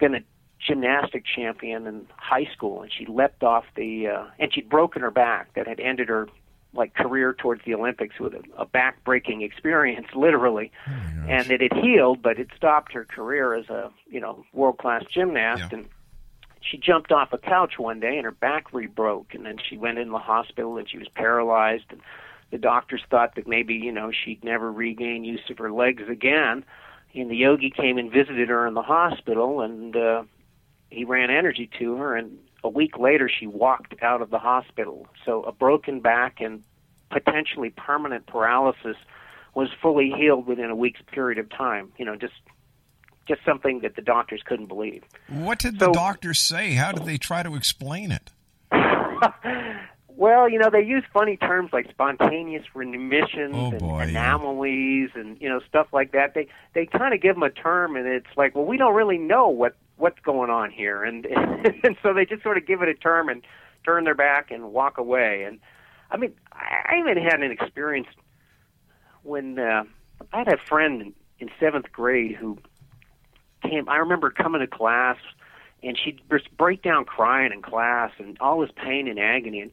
been 0.00 0.14
a 0.14 0.20
gymnastic 0.66 1.24
champion 1.26 1.86
in 1.86 2.06
high 2.16 2.48
school, 2.54 2.80
and 2.80 2.90
she 2.90 3.04
leapt 3.04 3.42
off 3.42 3.64
the 3.76 4.08
uh, 4.08 4.24
and 4.38 4.52
she'd 4.52 4.70
broken 4.70 5.02
her 5.02 5.10
back 5.10 5.52
that 5.54 5.68
had 5.68 5.78
ended 5.78 6.08
her 6.08 6.26
like 6.74 6.94
career 6.94 7.32
towards 7.32 7.64
the 7.64 7.74
Olympics 7.74 8.18
with 8.20 8.34
a, 8.34 8.42
a 8.56 8.66
back 8.66 9.02
breaking 9.04 9.42
experience, 9.42 10.08
literally, 10.14 10.70
oh 10.86 10.92
and 11.28 11.50
it 11.50 11.60
had 11.60 11.72
healed, 11.72 12.22
but 12.22 12.38
it 12.38 12.48
stopped 12.56 12.92
her 12.92 13.04
career 13.04 13.54
as 13.54 13.68
a 13.68 13.90
you 14.08 14.20
know 14.20 14.44
world 14.52 14.78
class 14.78 15.04
gymnast 15.12 15.64
yeah. 15.70 15.78
and. 15.78 15.88
She 16.60 16.76
jumped 16.76 17.12
off 17.12 17.32
a 17.32 17.38
couch 17.38 17.78
one 17.78 18.00
day 18.00 18.16
and 18.16 18.24
her 18.24 18.32
back 18.32 18.74
re-broke, 18.74 19.32
and 19.32 19.46
then 19.46 19.56
she 19.58 19.78
went 19.78 19.96
in 19.96 20.10
the 20.10 20.18
hospital 20.18 20.76
and 20.76 20.90
she 20.90 20.98
was 20.98 21.08
paralyzed. 21.08 21.84
And 21.90 22.00
the 22.50 22.58
doctors 22.58 23.02
thought 23.08 23.36
that 23.36 23.46
maybe 23.46 23.74
you 23.74 23.92
know 23.92 24.10
she'd 24.10 24.42
never 24.44 24.70
regain 24.70 25.24
use 25.24 25.48
of 25.50 25.58
her 25.58 25.72
legs 25.72 26.02
again. 26.08 26.64
And 27.14 27.30
the 27.30 27.36
yogi 27.36 27.70
came 27.70 27.96
and 27.96 28.10
visited 28.10 28.48
her 28.48 28.66
in 28.66 28.74
the 28.74 28.82
hospital, 28.82 29.62
and 29.62 29.96
uh, 29.96 30.24
he 30.90 31.04
ran 31.04 31.30
energy 31.30 31.70
to 31.78 31.96
her, 31.96 32.16
and 32.16 32.38
a 32.64 32.68
week 32.68 32.98
later 32.98 33.28
she 33.28 33.46
walked 33.46 33.94
out 34.02 34.22
of 34.22 34.30
the 34.30 34.38
hospital. 34.38 35.06
So 35.24 35.42
a 35.42 35.52
broken 35.52 36.00
back 36.00 36.40
and 36.40 36.62
potentially 37.10 37.70
permanent 37.70 38.26
paralysis 38.26 38.96
was 39.54 39.68
fully 39.80 40.12
healed 40.16 40.46
within 40.46 40.70
a 40.70 40.76
week's 40.76 41.00
period 41.12 41.38
of 41.38 41.48
time. 41.50 41.92
You 41.96 42.04
know, 42.04 42.16
just 42.16 42.34
just 43.26 43.44
something 43.44 43.80
that 43.80 43.94
the 43.94 44.02
doctors 44.02 44.42
couldn't 44.44 44.66
believe. 44.66 45.04
What 45.28 45.58
did 45.58 45.78
so, 45.78 45.86
the 45.86 45.92
doctors 45.92 46.38
say? 46.38 46.72
How 46.72 46.92
did 46.92 47.04
they 47.04 47.18
try 47.18 47.42
to 47.42 47.54
explain 47.54 48.10
it? 48.10 48.30
well, 50.08 50.48
you 50.48 50.58
know, 50.58 50.70
they 50.70 50.82
use 50.82 51.04
funny 51.12 51.36
terms 51.36 51.70
like 51.72 51.88
spontaneous 51.90 52.64
remissions 52.74 53.54
oh, 53.54 53.70
boy, 53.72 54.00
anomalies 54.00 55.10
yeah. 55.14 55.20
and 55.20 55.40
you 55.40 55.48
know 55.48 55.60
stuff 55.68 55.88
like 55.92 56.12
that. 56.12 56.34
They 56.34 56.48
they 56.74 56.86
kind 56.86 57.14
of 57.14 57.20
give 57.20 57.36
them 57.36 57.42
a 57.42 57.50
term, 57.50 57.96
and 57.96 58.06
it's 58.06 58.36
like, 58.36 58.54
well, 58.54 58.64
we 58.64 58.76
don't 58.76 58.94
really 58.94 59.18
know 59.18 59.48
what 59.48 59.76
what's 59.98 60.18
going 60.20 60.50
on 60.50 60.70
here? 60.70 61.04
And 61.04 61.26
and 61.84 61.96
so 62.02 62.14
they 62.14 62.24
just 62.24 62.42
sort 62.42 62.56
of 62.56 62.66
give 62.66 62.82
it 62.82 62.88
a 62.88 62.94
term 62.94 63.28
and 63.28 63.42
turn 63.84 64.04
their 64.04 64.14
back 64.14 64.50
and 64.50 64.72
walk 64.72 64.98
away. 64.98 65.44
And 65.44 65.60
i 66.10 66.16
mean 66.16 66.32
i 66.52 66.96
even 66.98 67.22
had 67.22 67.42
an 67.42 67.50
experience 67.50 68.08
when 69.22 69.58
uh, 69.58 69.84
i 70.32 70.38
had 70.38 70.48
a 70.48 70.56
friend 70.56 71.12
in, 71.38 71.50
seventh 71.60 71.92
grade 71.92 72.34
who 72.34 72.56
came 73.62 73.88
i 73.88 73.96
remember 73.96 74.30
coming 74.30 74.60
to 74.60 74.66
class 74.66 75.18
and 75.82 75.98
she'd 76.02 76.20
just 76.30 76.56
break 76.56 76.82
down 76.82 77.04
crying 77.04 77.52
in 77.52 77.62
class 77.62 78.10
and 78.18 78.36
all 78.40 78.60
this 78.60 78.70
pain 78.76 79.08
and 79.08 79.18
agony. 79.18 79.60
And 79.60 79.70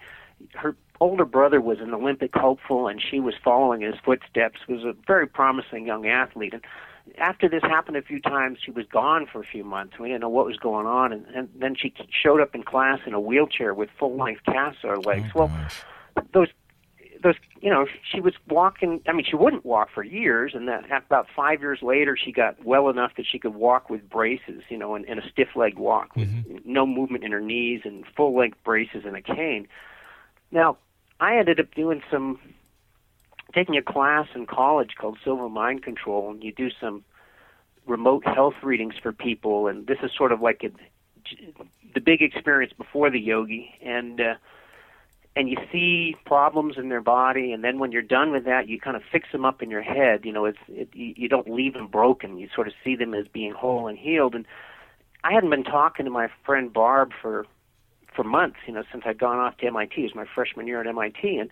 her 0.54 0.76
older 1.02 1.26
brother 1.26 1.60
was 1.60 1.80
an 1.80 1.94
olympic 1.94 2.34
hopeful 2.34 2.88
and 2.88 3.02
she 3.02 3.20
was 3.20 3.34
following 3.44 3.82
his 3.82 3.96
footsteps 4.04 4.60
was 4.68 4.84
a 4.84 4.94
very 5.08 5.28
promising 5.28 5.86
young 5.86 6.08
athlete. 6.08 6.54
And 6.54 6.64
after 7.18 7.48
this 7.48 7.62
happened 7.64 7.98
a 7.98 8.02
few 8.02 8.20
times, 8.20 8.60
she 8.64 8.72
was 8.72 8.86
gone 8.92 9.28
for 9.32 9.40
a 9.40 9.46
few 9.46 9.64
months. 9.64 10.00
We 10.00 10.08
didn't 10.08 10.22
know 10.22 10.30
what 10.30 10.46
was 10.46 10.58
going 10.58 10.88
on, 10.88 11.14
and, 11.14 11.26
and 11.28 11.50
then 11.60 11.76
she 11.76 11.94
showed 12.10 12.42
up 12.42 12.56
in 12.56 12.64
class 12.64 13.00
in 13.06 13.14
a 13.14 13.20
wheelchair 13.20 13.74
with 13.74 13.90
full 13.98 14.18
length 14.18 14.44
casts 14.46 14.80
on 14.84 14.90
her 14.90 14.98
legs. 14.98 15.30
Oh, 15.36 15.40
well, 15.40 15.48
gosh. 15.48 15.84
those 16.34 16.48
those 17.24 17.36
you 17.60 17.70
know 17.70 17.88
she 18.04 18.20
was 18.22 18.34
walking 18.50 19.02
i 19.08 19.12
mean 19.12 19.26
she 19.28 19.36
wouldn't 19.36 19.66
walk 19.66 19.90
for 19.94 20.04
years 20.04 20.52
and 20.54 20.68
then 20.68 20.84
about 20.92 21.26
five 21.36 21.60
years 21.62 21.80
later 21.82 22.16
she 22.16 22.32
got 22.32 22.64
well 22.64 22.90
enough 22.90 23.14
that 23.18 23.26
she 23.30 23.40
could 23.40 23.56
walk 23.56 23.90
with 23.90 24.08
braces 24.10 24.62
you 24.70 24.78
know 24.78 24.96
and, 24.96 25.06
in 25.06 25.18
a 25.18 25.28
stiff 25.30 25.48
legged 25.56 25.80
walk 25.80 26.16
with 26.16 26.30
mm-hmm. 26.30 26.58
no 26.66 26.86
movement 26.86 27.24
in 27.24 27.32
her 27.32 27.42
knees 27.42 27.82
and 27.84 28.04
full 28.16 28.38
length 28.38 28.58
braces 28.64 29.04
and 29.06 29.16
a 29.16 29.22
cane 29.22 29.68
now 30.52 30.78
i 31.20 31.38
ended 31.38 31.60
up 31.60 31.74
doing 31.74 32.02
some 32.12 32.40
taking 33.56 33.78
a 33.78 33.82
class 33.82 34.28
in 34.36 34.46
college 34.46 34.92
called 35.00 35.18
Silva 35.24 35.48
Mind 35.48 35.82
Control 35.82 36.30
and 36.30 36.44
you 36.44 36.52
do 36.52 36.70
some 36.80 37.04
remote 37.88 38.26
health 38.28 38.56
readings 38.62 38.96
for 39.02 39.14
people 39.14 39.68
and 39.68 39.88
this 39.88 39.98
is 40.04 40.12
sort 40.16 40.34
of 40.34 40.42
like 40.42 40.64
a, 40.64 40.70
the 41.94 42.02
big 42.02 42.22
experience 42.22 42.74
before 42.78 43.10
the 43.10 43.20
yogi 43.20 43.74
and 43.82 44.20
uh 44.20 44.36
and 45.38 45.50
you 45.50 45.58
see 45.72 46.16
problems 46.26 46.76
in 46.78 46.90
their 46.90 47.02
body 47.02 47.52
and 47.52 47.64
then 47.64 47.78
when 47.78 47.92
you're 47.92 48.02
done 48.02 48.32
with 48.32 48.46
that 48.46 48.68
you 48.68 48.80
kind 48.80 48.98
of 48.98 49.04
fix 49.12 49.32
them 49.32 49.46
up 49.46 49.62
in 49.62 49.70
your 49.70 49.82
head 49.82 50.22
you 50.26 50.34
know 50.34 50.46
it's 50.46 50.58
it, 50.68 50.90
you 50.94 51.30
don't 51.30 51.50
leave 51.50 51.74
them 51.74 51.88
broken 51.88 52.38
you 52.38 52.50
sort 52.54 52.68
of 52.68 52.74
see 52.84 52.96
them 52.96 53.14
as 53.14 53.28
being 53.28 53.54
whole 53.54 53.88
and 53.88 53.98
healed 53.98 54.36
and 54.36 54.46
i 55.24 55.32
hadn't 55.32 55.50
been 55.50 55.64
talking 55.64 56.06
to 56.06 56.12
my 56.12 56.28
friend 56.46 56.74
barb 56.74 57.12
for 57.22 57.46
for 58.16 58.24
months 58.24 58.58
you 58.66 58.74
know 58.74 58.84
since 58.92 59.04
i'd 59.06 59.20
gone 59.20 59.38
off 59.38 59.56
to 59.58 59.70
mit 59.70 59.92
it 59.96 60.02
was 60.02 60.16
my 60.16 60.26
freshman 60.34 60.68
year 60.68 60.82
at 60.82 60.96
mit 60.96 61.40
and 61.40 61.52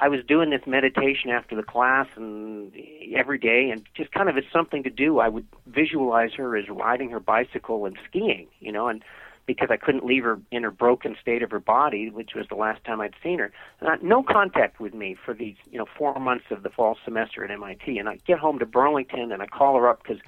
i 0.00 0.08
was 0.08 0.20
doing 0.26 0.50
this 0.50 0.62
meditation 0.66 1.30
after 1.30 1.56
the 1.56 1.62
class 1.62 2.06
and 2.16 2.72
every 3.14 3.38
day 3.38 3.70
and 3.70 3.82
just 3.94 4.12
kind 4.12 4.28
of 4.28 4.36
as 4.36 4.44
something 4.52 4.82
to 4.82 4.90
do 4.90 5.18
i 5.18 5.28
would 5.28 5.46
visualize 5.66 6.32
her 6.34 6.56
as 6.56 6.68
riding 6.68 7.10
her 7.10 7.20
bicycle 7.20 7.86
and 7.86 7.96
skiing 8.08 8.46
you 8.60 8.72
know 8.72 8.88
and 8.88 9.02
because 9.48 9.68
I 9.70 9.78
couldn't 9.78 10.04
leave 10.04 10.22
her 10.24 10.38
in 10.52 10.62
her 10.62 10.70
broken 10.70 11.16
state 11.20 11.42
of 11.42 11.50
her 11.50 11.58
body, 11.58 12.10
which 12.10 12.34
was 12.36 12.46
the 12.48 12.54
last 12.54 12.84
time 12.84 13.00
I'd 13.00 13.14
seen 13.22 13.38
her. 13.38 13.50
And 13.80 13.88
I, 13.88 13.96
no 14.02 14.22
contact 14.22 14.78
with 14.78 14.92
me 14.92 15.16
for 15.24 15.32
these, 15.32 15.56
you 15.72 15.78
know, 15.78 15.86
four 15.96 16.20
months 16.20 16.44
of 16.50 16.62
the 16.62 16.68
fall 16.68 16.98
semester 17.02 17.42
at 17.42 17.50
MIT. 17.50 17.98
And 17.98 18.10
I 18.10 18.18
get 18.26 18.38
home 18.38 18.58
to 18.58 18.66
Burlington 18.66 19.32
and 19.32 19.42
I 19.42 19.46
call 19.46 19.76
her 19.76 19.88
up 19.88 20.02
because 20.02 20.18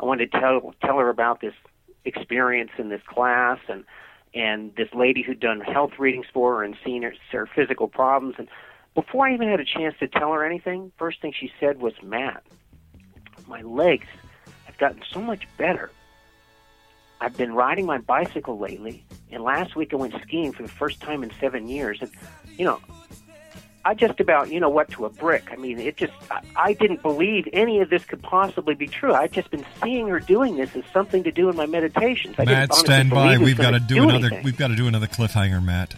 I 0.00 0.06
wanted 0.06 0.32
to 0.32 0.40
tell 0.40 0.74
tell 0.82 0.98
her 0.98 1.10
about 1.10 1.42
this 1.42 1.52
experience 2.06 2.70
in 2.78 2.88
this 2.88 3.02
class 3.06 3.58
and 3.68 3.84
and 4.32 4.74
this 4.76 4.88
lady 4.94 5.22
who'd 5.22 5.40
done 5.40 5.60
health 5.60 5.92
readings 5.98 6.26
for 6.32 6.56
her 6.56 6.64
and 6.64 6.74
seen 6.82 7.02
her, 7.02 7.12
her 7.32 7.48
physical 7.54 7.86
problems. 7.86 8.36
And 8.38 8.48
before 8.94 9.28
I 9.28 9.34
even 9.34 9.48
had 9.48 9.60
a 9.60 9.64
chance 9.64 9.94
to 10.00 10.08
tell 10.08 10.32
her 10.32 10.44
anything, 10.44 10.92
first 10.98 11.20
thing 11.20 11.32
she 11.38 11.50
said 11.60 11.80
was, 11.80 11.92
"Matt, 12.02 12.42
my 13.46 13.62
legs 13.62 14.06
have 14.64 14.76
gotten 14.78 15.02
so 15.12 15.20
much 15.20 15.46
better." 15.56 15.90
I've 17.22 17.36
been 17.36 17.52
riding 17.52 17.84
my 17.84 17.98
bicycle 17.98 18.58
lately, 18.58 19.04
and 19.30 19.42
last 19.42 19.76
week 19.76 19.92
I 19.92 19.96
went 19.96 20.14
skiing 20.22 20.52
for 20.52 20.62
the 20.62 20.70
first 20.70 21.00
time 21.02 21.22
in 21.22 21.30
seven 21.38 21.68
years. 21.68 21.98
And, 22.00 22.10
you 22.56 22.64
know, 22.64 22.80
I 23.84 23.92
just 23.92 24.20
about, 24.20 24.50
you 24.50 24.58
know, 24.58 24.70
what 24.70 24.88
to 24.92 25.04
a 25.04 25.10
brick. 25.10 25.48
I 25.52 25.56
mean, 25.56 25.78
it 25.78 25.98
just, 25.98 26.14
I, 26.30 26.40
I 26.56 26.72
didn't 26.72 27.02
believe 27.02 27.46
any 27.52 27.80
of 27.80 27.90
this 27.90 28.06
could 28.06 28.22
possibly 28.22 28.74
be 28.74 28.86
true. 28.86 29.12
I'd 29.12 29.32
just 29.32 29.50
been 29.50 29.66
seeing 29.82 30.08
her 30.08 30.18
doing 30.18 30.56
this 30.56 30.74
as 30.74 30.82
something 30.94 31.22
to 31.24 31.30
do 31.30 31.50
in 31.50 31.56
my 31.56 31.66
meditations. 31.66 32.36
I 32.38 32.46
Matt, 32.46 32.70
didn't 32.70 32.80
stand 32.86 33.10
by. 33.10 33.36
believe 33.36 33.36
it 33.36 33.38
was 33.40 33.46
We've 33.48 33.56
got 33.58 33.70
to 33.72 33.78
gonna 33.80 33.88
do 33.88 34.02
another. 34.04 34.26
anything. 34.28 34.44
We've 34.44 34.56
got 34.56 34.68
to 34.68 34.76
do 34.76 34.86
another 34.86 35.06
cliffhanger, 35.06 35.62
Matt. 35.62 35.94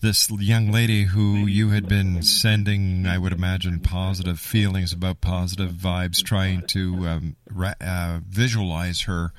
this 0.00 0.30
young 0.30 0.70
lady 0.70 1.04
who 1.04 1.46
you 1.46 1.68
had 1.70 1.88
been 1.88 2.22
sending, 2.22 3.06
I 3.06 3.18
would 3.18 3.32
imagine, 3.32 3.80
positive 3.80 4.40
feelings 4.40 4.92
about 4.92 5.20
positive 5.20 5.72
vibes, 5.72 6.24
trying 6.24 6.62
to 6.68 7.06
um, 7.06 7.36
ra- 7.50 7.74
uh, 7.80 8.20
visualize 8.26 9.02
her 9.02 9.32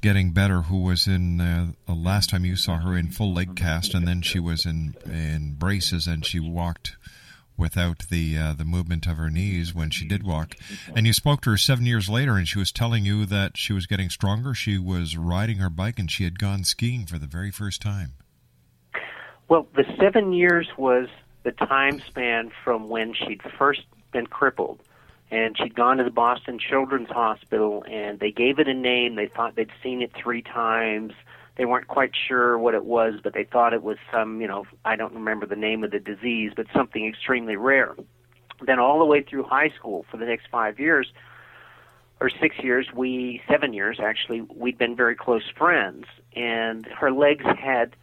getting 0.00 0.32
better 0.32 0.62
who 0.62 0.82
was 0.82 1.06
in 1.06 1.40
uh, 1.40 1.72
the 1.86 1.94
last 1.94 2.30
time 2.30 2.44
you 2.44 2.56
saw 2.56 2.78
her 2.78 2.96
in 2.96 3.10
full 3.10 3.32
leg 3.32 3.56
cast 3.56 3.94
and 3.94 4.06
then 4.06 4.22
she 4.22 4.38
was 4.38 4.64
in 4.64 4.94
in 5.04 5.54
braces 5.58 6.06
and 6.06 6.24
she 6.24 6.38
walked 6.38 6.96
without 7.58 8.04
the 8.10 8.38
uh, 8.38 8.52
the 8.54 8.64
movement 8.64 9.06
of 9.06 9.16
her 9.16 9.30
knees 9.30 9.74
when 9.74 9.90
she 9.90 10.06
did 10.06 10.22
walk. 10.22 10.54
And 10.94 11.06
you 11.06 11.12
spoke 11.12 11.42
to 11.42 11.50
her 11.50 11.56
seven 11.56 11.84
years 11.84 12.08
later, 12.08 12.36
and 12.36 12.46
she 12.46 12.58
was 12.58 12.72
telling 12.72 13.04
you 13.04 13.26
that 13.26 13.56
she 13.56 13.72
was 13.72 13.86
getting 13.86 14.08
stronger. 14.08 14.54
She 14.54 14.78
was 14.78 15.16
riding 15.16 15.58
her 15.58 15.70
bike, 15.70 15.98
and 15.98 16.10
she 16.10 16.24
had 16.24 16.38
gone 16.38 16.64
skiing 16.64 17.06
for 17.06 17.18
the 17.18 17.26
very 17.26 17.50
first 17.50 17.82
time. 17.82 18.12
Well, 19.48 19.66
the 19.74 19.84
seven 19.98 20.32
years 20.32 20.68
was 20.76 21.08
the 21.42 21.52
time 21.52 22.00
span 22.00 22.50
from 22.64 22.88
when 22.88 23.14
she'd 23.14 23.42
first 23.58 23.82
been 24.12 24.26
crippled. 24.26 24.80
And 25.30 25.56
she'd 25.58 25.74
gone 25.74 25.98
to 25.98 26.04
the 26.04 26.10
Boston 26.10 26.58
Children's 26.58 27.10
Hospital, 27.10 27.84
and 27.86 28.18
they 28.18 28.30
gave 28.30 28.58
it 28.58 28.66
a 28.66 28.72
name. 28.72 29.14
They 29.14 29.26
thought 29.26 29.56
they'd 29.56 29.70
seen 29.82 30.00
it 30.00 30.10
three 30.14 30.40
times. 30.40 31.12
They 31.58 31.64
weren't 31.64 31.88
quite 31.88 32.12
sure 32.16 32.56
what 32.56 32.74
it 32.74 32.84
was, 32.84 33.14
but 33.22 33.34
they 33.34 33.44
thought 33.44 33.74
it 33.74 33.82
was 33.82 33.98
some, 34.12 34.40
you 34.40 34.46
know, 34.46 34.64
I 34.84 34.94
don't 34.94 35.12
remember 35.12 35.44
the 35.44 35.56
name 35.56 35.82
of 35.82 35.90
the 35.90 35.98
disease, 35.98 36.52
but 36.54 36.66
something 36.72 37.04
extremely 37.04 37.56
rare. 37.56 37.96
Then 38.64 38.78
all 38.78 39.00
the 39.00 39.04
way 39.04 39.22
through 39.22 39.42
high 39.42 39.70
school 39.70 40.06
for 40.08 40.16
the 40.16 40.24
next 40.24 40.46
five 40.50 40.78
years, 40.78 41.12
or 42.20 42.30
six 42.30 42.56
years, 42.60 42.86
we, 42.94 43.42
seven 43.48 43.72
years 43.72 43.98
actually, 44.00 44.40
we'd 44.40 44.78
been 44.78 44.94
very 44.96 45.16
close 45.16 45.42
friends. 45.56 46.06
And 46.34 46.86
her 46.86 47.10
legs 47.10 47.44
had 47.44 47.96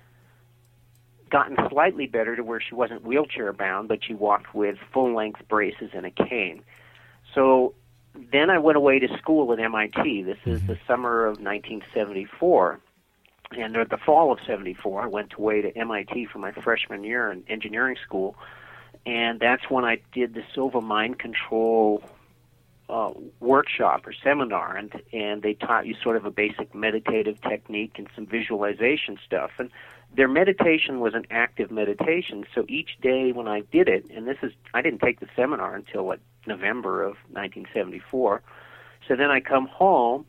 gotten 1.29 1.57
slightly 1.69 2.07
better 2.07 2.35
to 2.35 2.43
where 2.43 2.61
she 2.61 2.75
wasn't 2.75 3.03
wheelchair 3.03 3.53
bound, 3.53 3.87
but 3.87 4.03
she 4.03 4.13
walked 4.13 4.53
with 4.53 4.77
full 4.93 5.13
length 5.15 5.47
braces 5.47 5.91
and 5.93 6.05
a 6.05 6.11
cane. 6.11 6.61
So 7.33 7.73
then 8.31 8.49
I 8.49 8.59
went 8.59 8.77
away 8.77 8.99
to 8.99 9.17
school 9.17 9.51
at 9.53 9.59
MIT. 9.59 10.23
This 10.23 10.37
is 10.45 10.59
mm-hmm. 10.59 10.67
the 10.67 10.77
summer 10.87 11.25
of 11.25 11.39
1974. 11.39 12.79
And 13.51 13.75
at 13.77 13.89
the 13.89 13.97
fall 13.97 14.31
of 14.31 14.39
74, 14.45 15.03
I 15.03 15.07
went 15.07 15.33
away 15.33 15.61
to 15.61 15.77
MIT 15.77 16.25
for 16.25 16.39
my 16.39 16.51
freshman 16.51 17.03
year 17.03 17.31
in 17.31 17.43
engineering 17.47 17.97
school. 18.05 18.35
And 19.05 19.39
that's 19.39 19.69
when 19.69 19.85
I 19.85 19.99
did 20.13 20.33
the 20.33 20.43
Silva 20.53 20.81
Mind 20.81 21.19
Control 21.19 22.03
uh, 22.89 23.11
workshop 23.39 24.05
or 24.05 24.13
seminar, 24.13 24.75
and 24.75 24.91
and 25.11 25.41
they 25.41 25.53
taught 25.53 25.85
you 25.87 25.95
sort 26.03 26.17
of 26.17 26.25
a 26.25 26.31
basic 26.31 26.73
meditative 26.75 27.41
technique 27.41 27.93
and 27.97 28.07
some 28.15 28.25
visualization 28.25 29.17
stuff. 29.25 29.51
And 29.57 29.71
their 30.15 30.27
meditation 30.27 30.99
was 30.99 31.13
an 31.13 31.25
active 31.29 31.71
meditation. 31.71 32.45
So 32.53 32.65
each 32.67 32.97
day 33.01 33.31
when 33.31 33.47
I 33.47 33.61
did 33.61 33.89
it, 33.89 34.05
and 34.11 34.27
this 34.27 34.37
is 34.43 34.53
I 34.73 34.81
didn't 34.81 34.99
take 34.99 35.19
the 35.19 35.27
seminar 35.35 35.75
until 35.75 36.05
what 36.05 36.19
November 36.45 37.01
of 37.01 37.15
1974. 37.31 38.41
So 39.07 39.15
then 39.15 39.29
I 39.29 39.39
come 39.39 39.67
home 39.67 40.25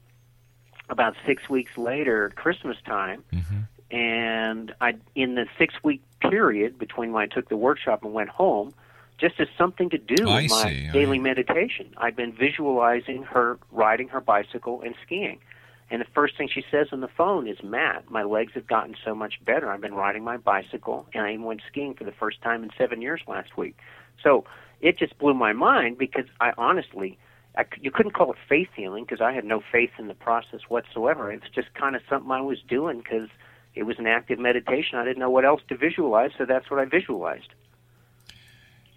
about 0.88 1.14
six 1.24 1.48
weeks 1.48 1.76
later, 1.76 2.32
Christmas 2.36 2.76
time, 2.84 3.24
mm-hmm. 3.32 3.94
and 3.96 4.74
I 4.80 4.96
in 5.14 5.34
the 5.34 5.46
six 5.58 5.74
week 5.82 6.02
period 6.20 6.78
between 6.78 7.12
when 7.12 7.22
I 7.22 7.26
took 7.26 7.48
the 7.48 7.56
workshop 7.56 8.04
and 8.04 8.12
went 8.12 8.30
home, 8.30 8.74
just 9.18 9.40
as 9.40 9.48
something 9.56 9.90
to 9.90 9.98
do 9.98 10.28
I 10.28 10.42
with 10.42 10.50
my 10.50 10.70
see. 10.70 10.88
daily 10.92 11.18
meditation. 11.18 11.94
I'd 11.96 12.16
been 12.16 12.32
visualizing 12.32 13.22
her 13.24 13.58
riding 13.70 14.08
her 14.08 14.20
bicycle 14.20 14.82
and 14.82 14.94
skiing. 15.04 15.40
And 15.88 16.00
the 16.00 16.06
first 16.14 16.36
thing 16.36 16.48
she 16.52 16.64
says 16.68 16.88
on 16.90 17.00
the 17.00 17.08
phone 17.08 17.46
is, 17.46 17.62
Matt, 17.62 18.10
my 18.10 18.24
legs 18.24 18.52
have 18.54 18.66
gotten 18.66 18.96
so 19.04 19.14
much 19.14 19.34
better. 19.44 19.70
I've 19.70 19.80
been 19.80 19.94
riding 19.94 20.24
my 20.24 20.36
bicycle, 20.36 21.06
and 21.14 21.24
I 21.24 21.34
even 21.34 21.44
went 21.44 21.62
skiing 21.70 21.94
for 21.94 22.02
the 22.02 22.12
first 22.12 22.42
time 22.42 22.64
in 22.64 22.70
seven 22.76 23.00
years 23.00 23.20
last 23.28 23.56
week. 23.56 23.76
So 24.20 24.44
it 24.80 24.98
just 24.98 25.16
blew 25.18 25.34
my 25.34 25.52
mind 25.52 25.96
because 25.96 26.26
I 26.40 26.52
honestly, 26.58 27.18
I, 27.56 27.64
you 27.80 27.90
couldn't 27.90 28.12
call 28.12 28.32
it 28.32 28.38
faith 28.48 28.68
healing 28.76 29.04
because 29.04 29.20
I 29.20 29.32
had 29.32 29.44
no 29.44 29.62
faith 29.72 29.90
in 29.98 30.08
the 30.08 30.14
process 30.14 30.60
whatsoever. 30.68 31.32
It's 31.32 31.48
just 31.54 31.72
kind 31.74 31.96
of 31.96 32.02
something 32.08 32.30
I 32.30 32.42
was 32.42 32.58
doing 32.68 32.98
because 32.98 33.28
it 33.74 33.84
was 33.84 33.98
an 33.98 34.06
active 34.06 34.38
meditation. 34.38 34.98
I 34.98 35.04
didn't 35.04 35.18
know 35.18 35.30
what 35.30 35.44
else 35.44 35.62
to 35.68 35.76
visualize, 35.76 36.32
so 36.36 36.44
that's 36.44 36.70
what 36.70 36.80
I 36.80 36.84
visualized. 36.84 37.48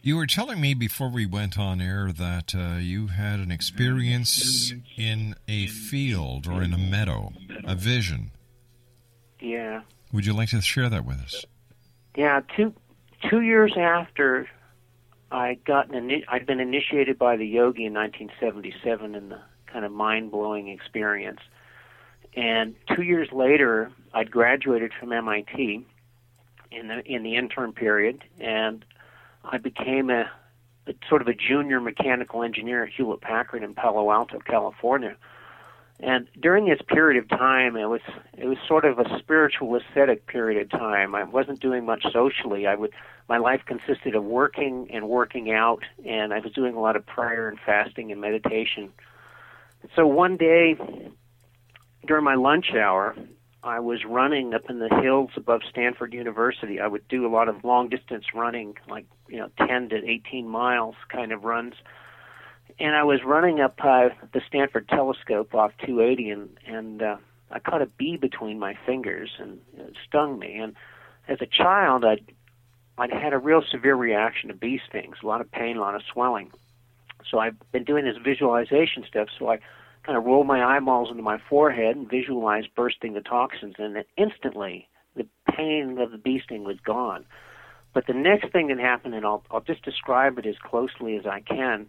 You 0.01 0.15
were 0.15 0.27
telling 0.27 0.61
me 0.61 0.73
before 0.73 1.09
we 1.09 1.25
went 1.25 1.59
on 1.59 1.81
air 1.81 2.11
that 2.13 2.55
uh, 2.55 2.77
you 2.77 3.07
had 3.07 3.39
an 3.39 3.51
experience 3.51 4.73
in 4.97 5.35
a 5.47 5.67
field 5.67 6.47
or 6.47 6.63
in 6.63 6.73
a 6.73 6.77
meadow, 6.77 7.33
a 7.65 7.75
vision. 7.75 8.31
Yeah. 9.41 9.81
Would 10.13 10.25
you 10.25 10.33
like 10.33 10.49
to 10.49 10.61
share 10.61 10.89
that 10.89 11.05
with 11.05 11.19
us? 11.19 11.45
Yeah, 12.15 12.41
two 12.55 12.73
two 13.29 13.41
years 13.41 13.73
after 13.77 14.47
I 15.31 15.59
got 15.65 15.93
an 15.93 16.23
I'd 16.27 16.45
been 16.45 16.59
initiated 16.59 17.17
by 17.17 17.37
the 17.37 17.45
yogi 17.45 17.85
in 17.85 17.93
1977 17.93 19.15
in 19.15 19.29
the 19.29 19.39
kind 19.67 19.85
of 19.85 19.91
mind 19.91 20.31
blowing 20.31 20.69
experience, 20.69 21.39
and 22.35 22.75
two 22.95 23.03
years 23.03 23.29
later 23.31 23.91
I'd 24.13 24.31
graduated 24.31 24.91
from 24.99 25.11
MIT 25.11 25.85
in 26.71 26.87
the 26.87 27.01
in 27.05 27.23
the 27.23 27.35
intern 27.35 27.73
period, 27.73 28.23
and 28.39 28.83
I 29.43 29.57
became 29.57 30.09
a, 30.09 30.29
a 30.87 30.93
sort 31.07 31.21
of 31.21 31.27
a 31.27 31.33
junior 31.33 31.79
mechanical 31.79 32.43
engineer 32.43 32.83
at 32.83 32.89
Hewlett 32.89 33.21
Packard 33.21 33.63
in 33.63 33.75
Palo 33.75 34.11
Alto, 34.11 34.39
California. 34.39 35.15
And 36.01 36.27
during 36.39 36.65
this 36.65 36.79
period 36.87 37.21
of 37.21 37.29
time, 37.29 37.75
it 37.75 37.85
was 37.85 38.01
it 38.37 38.45
was 38.45 38.57
sort 38.67 38.85
of 38.85 38.99
a 38.99 39.19
spiritual 39.19 39.75
ascetic 39.75 40.27
period 40.27 40.61
of 40.61 40.79
time. 40.79 41.13
I 41.13 41.23
wasn't 41.25 41.59
doing 41.59 41.85
much 41.85 42.05
socially. 42.13 42.67
I 42.67 42.75
would 42.75 42.91
my 43.27 43.37
life 43.37 43.61
consisted 43.65 44.15
of 44.15 44.23
working 44.23 44.87
and 44.91 45.09
working 45.09 45.51
out, 45.51 45.83
and 46.05 46.33
I 46.33 46.39
was 46.39 46.53
doing 46.53 46.75
a 46.75 46.79
lot 46.79 46.95
of 46.95 47.05
prayer 47.05 47.49
and 47.49 47.59
fasting 47.65 48.11
and 48.13 48.21
meditation. 48.21 48.93
So 49.95 50.07
one 50.07 50.37
day, 50.37 50.77
during 52.07 52.23
my 52.23 52.35
lunch 52.35 52.73
hour, 52.73 53.15
I 53.61 53.81
was 53.81 54.05
running 54.05 54.53
up 54.53 54.69
in 54.69 54.79
the 54.79 54.89
hills 55.01 55.31
above 55.35 55.61
Stanford 55.69 56.13
University. 56.13 56.79
I 56.79 56.87
would 56.87 57.05
do 57.09 57.27
a 57.27 57.31
lot 57.31 57.49
of 57.49 57.65
long 57.65 57.89
distance 57.89 58.25
running, 58.33 58.75
like 58.87 59.05
you 59.27 59.37
know, 59.37 59.49
10 59.67 59.89
to 59.89 59.97
18 59.97 60.47
miles 60.47 60.95
kind 61.09 61.33
of 61.33 61.43
runs 61.43 61.73
and 62.79 62.95
I 62.95 63.03
was 63.03 63.19
running 63.25 63.59
up 63.59 63.79
uh, 63.83 64.09
the 64.33 64.41
Stanford 64.47 64.87
Telescope 64.87 65.53
off 65.53 65.71
280, 65.85 66.29
and 66.29 66.49
and 66.65 67.01
uh, 67.01 67.17
I 67.51 67.59
caught 67.59 67.81
a 67.81 67.87
bee 67.87 68.17
between 68.17 68.59
my 68.59 68.77
fingers, 68.85 69.31
and 69.37 69.59
it 69.77 69.95
stung 70.07 70.39
me. 70.39 70.55
And 70.55 70.75
as 71.27 71.39
a 71.41 71.45
child, 71.45 72.05
I'd 72.05 72.31
I'd 72.97 73.11
had 73.11 73.33
a 73.33 73.37
real 73.37 73.61
severe 73.69 73.95
reaction 73.95 74.49
to 74.49 74.55
bee 74.55 74.79
stings, 74.87 75.17
a 75.21 75.27
lot 75.27 75.41
of 75.41 75.51
pain, 75.51 75.77
a 75.77 75.81
lot 75.81 75.95
of 75.95 76.01
swelling. 76.11 76.51
So 77.29 77.39
I've 77.39 77.55
been 77.71 77.83
doing 77.83 78.05
this 78.05 78.17
visualization 78.23 79.03
stuff. 79.07 79.27
So 79.37 79.49
I 79.49 79.59
kind 80.03 80.17
of 80.17 80.23
roll 80.23 80.43
my 80.45 80.63
eyeballs 80.63 81.11
into 81.11 81.21
my 81.21 81.37
forehead 81.49 81.97
and 81.97 82.09
visualize 82.09 82.65
bursting 82.75 83.13
the 83.13 83.21
toxins, 83.21 83.75
and 83.77 83.95
then 83.95 84.03
instantly 84.17 84.87
the 85.15 85.27
pain 85.51 85.97
of 85.99 86.11
the 86.11 86.17
bee 86.17 86.41
sting 86.43 86.63
was 86.63 86.79
gone. 86.79 87.25
But 87.93 88.07
the 88.07 88.13
next 88.13 88.51
thing 88.53 88.67
that 88.67 88.79
happened, 88.79 89.15
and 89.15 89.25
I'll 89.25 89.43
I'll 89.51 89.59
just 89.59 89.83
describe 89.83 90.37
it 90.37 90.45
as 90.45 90.55
closely 90.63 91.17
as 91.17 91.25
I 91.25 91.41
can 91.41 91.87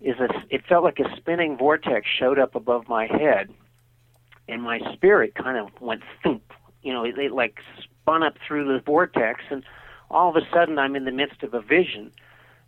is 0.00 0.16
a, 0.18 0.28
it 0.48 0.62
felt 0.68 0.84
like 0.84 0.98
a 0.98 1.16
spinning 1.16 1.56
vortex 1.56 2.06
showed 2.08 2.38
up 2.38 2.54
above 2.54 2.88
my 2.88 3.06
head, 3.06 3.50
and 4.48 4.62
my 4.62 4.80
spirit 4.94 5.34
kind 5.34 5.58
of 5.58 5.68
went 5.80 6.02
thump. 6.22 6.42
You 6.82 6.92
know, 6.92 7.04
it, 7.04 7.18
it 7.18 7.32
like 7.32 7.58
spun 7.82 8.22
up 8.22 8.34
through 8.46 8.66
the 8.66 8.82
vortex, 8.84 9.40
and 9.50 9.62
all 10.10 10.30
of 10.30 10.36
a 10.36 10.46
sudden 10.52 10.78
I'm 10.78 10.96
in 10.96 11.04
the 11.04 11.12
midst 11.12 11.42
of 11.42 11.54
a 11.54 11.60
vision, 11.60 12.10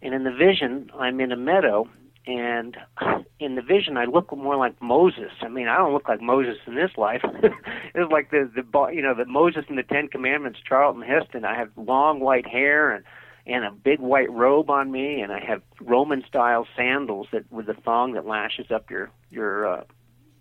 and 0.03 0.15
in 0.15 0.25
the 0.25 0.33
vision 0.33 0.91
I'm 0.99 1.21
in 1.21 1.33
a 1.33 1.37
meadow, 1.37 1.89
and 2.27 2.77
in 3.41 3.55
the 3.55 3.63
vision 3.63 3.97
I 3.97 4.05
look 4.05 4.37
more 4.37 4.57
like 4.57 4.81
Moses. 4.83 5.33
I 5.41 5.49
mean, 5.49 5.69
I 5.69 5.79
don't 5.79 5.93
look 5.95 6.09
like 6.09 6.21
Moses 6.21 6.59
in 6.67 6.75
this 6.75 6.91
life. 6.99 7.23
it's 7.95 8.13
like 8.13 8.31
the 8.31 8.51
the 8.55 8.87
you 8.93 9.03
know 9.03 9.15
the 9.15 9.25
Moses 9.25 9.65
in 9.69 9.77
the 9.77 9.83
Ten 9.83 10.09
Commandments, 10.09 10.59
Charlton 10.67 11.03
Heston. 11.03 11.45
I 11.45 11.57
have 11.57 11.71
long 11.77 12.21
white 12.21 12.47
hair 12.47 12.93
and 12.93 13.05
and 13.47 13.65
a 13.65 13.71
big 13.71 14.01
white 14.01 14.31
robe 14.31 14.71
on 14.71 14.91
me, 14.91 15.21
and 15.21 15.33
I 15.33 15.41
have 15.41 15.63
Roman 15.81 16.25
style 16.27 16.67
sandals 16.77 17.27
that 17.33 17.51
with 17.51 17.67
the 17.67 17.75
thong 17.75 18.13
that 18.13 18.27
lashes 18.27 18.71
up 18.71 18.91
your 18.91 19.11
your 19.31 19.67
uh, 19.67 19.85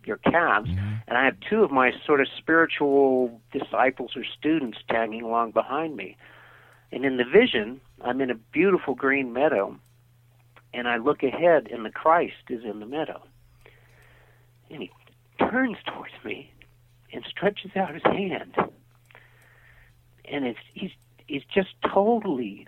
your 0.05 0.17
calves, 0.17 0.69
and 1.07 1.17
I 1.17 1.25
have 1.25 1.35
two 1.49 1.63
of 1.63 1.71
my 1.71 1.91
sort 2.05 2.21
of 2.21 2.27
spiritual 2.37 3.41
disciples 3.51 4.11
or 4.15 4.23
students 4.23 4.79
tagging 4.89 5.21
along 5.21 5.51
behind 5.51 5.95
me. 5.95 6.17
And 6.91 7.05
in 7.05 7.17
the 7.17 7.23
vision, 7.23 7.79
I'm 8.01 8.19
in 8.21 8.29
a 8.29 8.35
beautiful 8.35 8.95
green 8.95 9.31
meadow, 9.31 9.77
and 10.73 10.87
I 10.87 10.97
look 10.97 11.23
ahead, 11.23 11.69
and 11.71 11.85
the 11.85 11.91
Christ 11.91 12.49
is 12.49 12.63
in 12.63 12.79
the 12.79 12.85
meadow. 12.85 13.21
And 14.69 14.81
he 14.81 14.91
turns 15.39 15.77
towards 15.85 16.13
me 16.23 16.51
and 17.13 17.23
stretches 17.29 17.75
out 17.75 17.93
his 17.93 18.03
hand. 18.03 18.55
And 20.25 20.45
it's 20.45 20.59
he's 20.73 20.91
he's 21.27 21.43
just 21.53 21.69
totally 21.93 22.67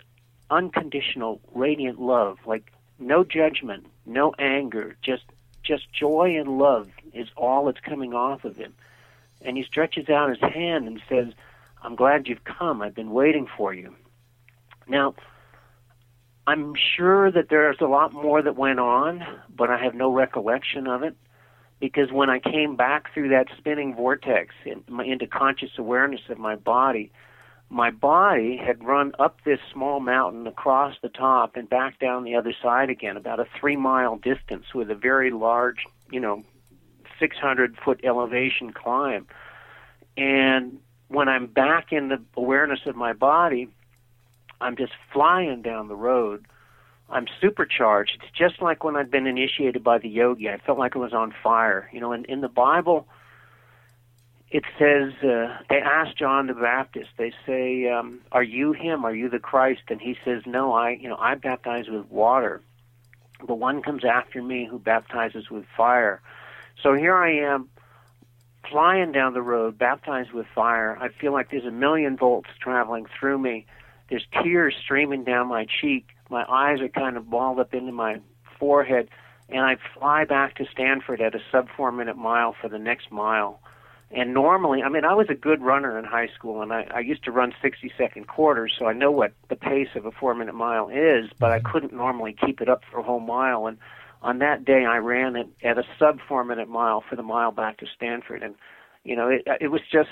unconditional, 0.49 1.41
radiant 1.53 1.99
love, 1.99 2.39
like 2.45 2.71
no 2.99 3.23
judgment, 3.23 3.85
no 4.05 4.33
anger, 4.37 4.95
just 5.01 5.23
just 5.63 5.91
joy 5.93 6.35
and 6.37 6.57
love 6.57 6.89
is 7.13 7.29
all 7.37 7.65
that's 7.65 7.79
coming 7.79 8.13
off 8.13 8.43
of 8.43 8.57
him. 8.57 8.73
And 9.41 9.55
he 9.55 9.63
stretches 9.63 10.09
out 10.09 10.29
his 10.29 10.39
hand 10.39 10.87
and 10.87 11.01
says, 11.07 11.27
I'm 11.81 11.95
glad 11.95 12.27
you've 12.27 12.43
come. 12.43 12.81
I've 12.81 12.95
been 12.95 13.11
waiting 13.11 13.47
for 13.57 13.73
you. 13.73 13.95
Now, 14.87 15.15
I'm 16.45 16.75
sure 16.75 17.31
that 17.31 17.47
there's 17.49 17.79
a 17.79 17.85
lot 17.85 18.13
more 18.13 18.41
that 18.41 18.57
went 18.57 18.79
on, 18.79 19.25
but 19.55 19.69
I 19.69 19.77
have 19.77 19.95
no 19.95 20.11
recollection 20.11 20.87
of 20.87 21.03
it 21.03 21.15
because 21.79 22.11
when 22.11 22.29
I 22.29 22.39
came 22.39 22.75
back 22.75 23.13
through 23.13 23.29
that 23.29 23.47
spinning 23.57 23.95
vortex 23.95 24.53
in, 24.65 24.83
into 25.01 25.27
conscious 25.27 25.71
awareness 25.77 26.21
of 26.29 26.37
my 26.37 26.55
body, 26.55 27.11
my 27.69 27.89
body 27.89 28.57
had 28.57 28.83
run 28.83 29.13
up 29.17 29.39
this 29.43 29.59
small 29.71 29.99
mountain 29.99 30.45
across 30.45 30.95
the 31.01 31.09
top 31.09 31.55
and 31.55 31.69
back 31.69 31.99
down 31.99 32.23
the 32.23 32.35
other 32.35 32.53
side 32.61 32.89
again, 32.89 33.17
about 33.17 33.39
a 33.39 33.47
three 33.59 33.75
mile 33.75 34.17
distance 34.17 34.73
with 34.73 34.91
a 34.91 34.95
very 34.95 35.31
large, 35.31 35.85
you 36.11 36.19
know, 36.19 36.43
600 37.19 37.77
foot 37.83 38.01
elevation 38.03 38.71
climb. 38.73 39.27
And 40.17 40.79
when 41.07 41.27
I'm 41.27 41.47
back 41.47 41.91
in 41.91 42.09
the 42.09 42.21
awareness 42.35 42.81
of 42.85 42.95
my 42.95 43.13
body, 43.13 43.69
I'm 44.61 44.75
just 44.75 44.93
flying 45.11 45.61
down 45.61 45.87
the 45.87 45.95
road. 45.95 46.45
I'm 47.09 47.27
supercharged. 47.41 48.19
It's 48.21 48.37
just 48.37 48.61
like 48.61 48.83
when 48.83 48.95
I'd 48.95 49.11
been 49.11 49.27
initiated 49.27 49.83
by 49.83 49.97
the 49.97 50.09
yogi. 50.09 50.49
I 50.49 50.57
felt 50.57 50.79
like 50.79 50.95
I 50.95 50.99
was 50.99 51.13
on 51.13 51.33
fire. 51.43 51.89
You 51.91 51.99
know, 51.99 52.11
and 52.11 52.25
in 52.25 52.41
the 52.41 52.47
Bible, 52.47 53.07
it 54.53 54.63
says 54.77 55.13
uh, 55.23 55.57
they 55.67 55.81
ask 55.81 56.15
John 56.15 56.45
the 56.45 56.53
Baptist. 56.53 57.09
They 57.17 57.33
say, 57.45 57.89
um, 57.89 58.19
"Are 58.31 58.43
you 58.43 58.71
him? 58.71 59.03
Are 59.03 59.13
you 59.13 59.27
the 59.27 59.39
Christ?" 59.39 59.81
And 59.89 59.99
he 59.99 60.15
says, 60.23 60.43
"No, 60.45 60.73
I, 60.73 60.91
you 60.91 61.09
know, 61.09 61.17
I 61.17 61.33
baptize 61.33 61.89
with 61.89 62.05
water. 62.11 62.61
The 63.45 63.55
one 63.55 63.81
comes 63.81 64.05
after 64.05 64.43
me 64.43 64.67
who 64.69 64.77
baptizes 64.77 65.49
with 65.49 65.65
fire." 65.75 66.21
So 66.83 66.93
here 66.93 67.15
I 67.15 67.31
am, 67.31 67.67
flying 68.69 69.11
down 69.11 69.33
the 69.33 69.41
road, 69.41 69.77
baptized 69.77 70.33
with 70.33 70.45
fire. 70.53 70.97
I 71.01 71.09
feel 71.09 71.33
like 71.33 71.49
there's 71.49 71.65
a 71.65 71.71
million 71.71 72.15
volts 72.15 72.49
traveling 72.59 73.07
through 73.19 73.39
me. 73.39 73.65
There's 74.09 74.25
tears 74.43 74.75
streaming 74.79 75.23
down 75.23 75.47
my 75.47 75.65
cheek. 75.65 76.09
My 76.29 76.45
eyes 76.47 76.79
are 76.79 76.89
kind 76.89 77.17
of 77.17 77.27
balled 77.27 77.59
up 77.59 77.73
into 77.73 77.91
my 77.91 78.19
forehead, 78.59 79.09
and 79.49 79.61
I 79.61 79.77
fly 79.97 80.25
back 80.25 80.55
to 80.57 80.65
Stanford 80.71 81.21
at 81.21 81.33
a 81.33 81.41
sub 81.51 81.69
four 81.75 81.91
minute 81.91 82.17
mile 82.17 82.53
for 82.61 82.69
the 82.69 82.77
next 82.77 83.11
mile. 83.11 83.59
And 84.15 84.33
normally, 84.33 84.83
I 84.83 84.89
mean, 84.89 85.05
I 85.05 85.15
was 85.15 85.27
a 85.29 85.35
good 85.35 85.61
runner 85.61 85.97
in 85.97 86.05
high 86.05 86.27
school, 86.35 86.61
and 86.61 86.71
I, 86.71 86.85
I 86.93 86.99
used 86.99 87.23
to 87.23 87.31
run 87.31 87.51
60 87.63 87.91
second 87.97 88.27
quarters, 88.27 88.73
so 88.77 88.85
I 88.85 88.93
know 88.93 89.09
what 89.09 89.33
the 89.49 89.55
pace 89.55 89.87
of 89.95 90.05
a 90.05 90.11
four 90.11 90.35
minute 90.35 90.53
mile 90.53 90.87
is, 90.89 91.31
but 91.39 91.51
I 91.51 91.59
couldn't 91.59 91.93
normally 91.93 92.35
keep 92.45 92.61
it 92.61 92.69
up 92.69 92.81
for 92.91 92.99
a 92.99 93.03
whole 93.03 93.19
mile. 93.19 93.65
And 93.65 93.79
on 94.21 94.37
that 94.39 94.65
day, 94.65 94.85
I 94.85 94.97
ran 94.97 95.35
it 95.35 95.47
at 95.63 95.79
a 95.79 95.83
sub 95.97 96.19
four 96.27 96.43
minute 96.43 96.69
mile 96.69 97.03
for 97.09 97.15
the 97.15 97.23
mile 97.23 97.51
back 97.51 97.77
to 97.79 97.87
Stanford. 97.95 98.43
And, 98.43 98.53
you 99.03 99.15
know, 99.15 99.29
it, 99.29 99.47
it 99.59 99.69
was 99.69 99.81
just, 99.91 100.09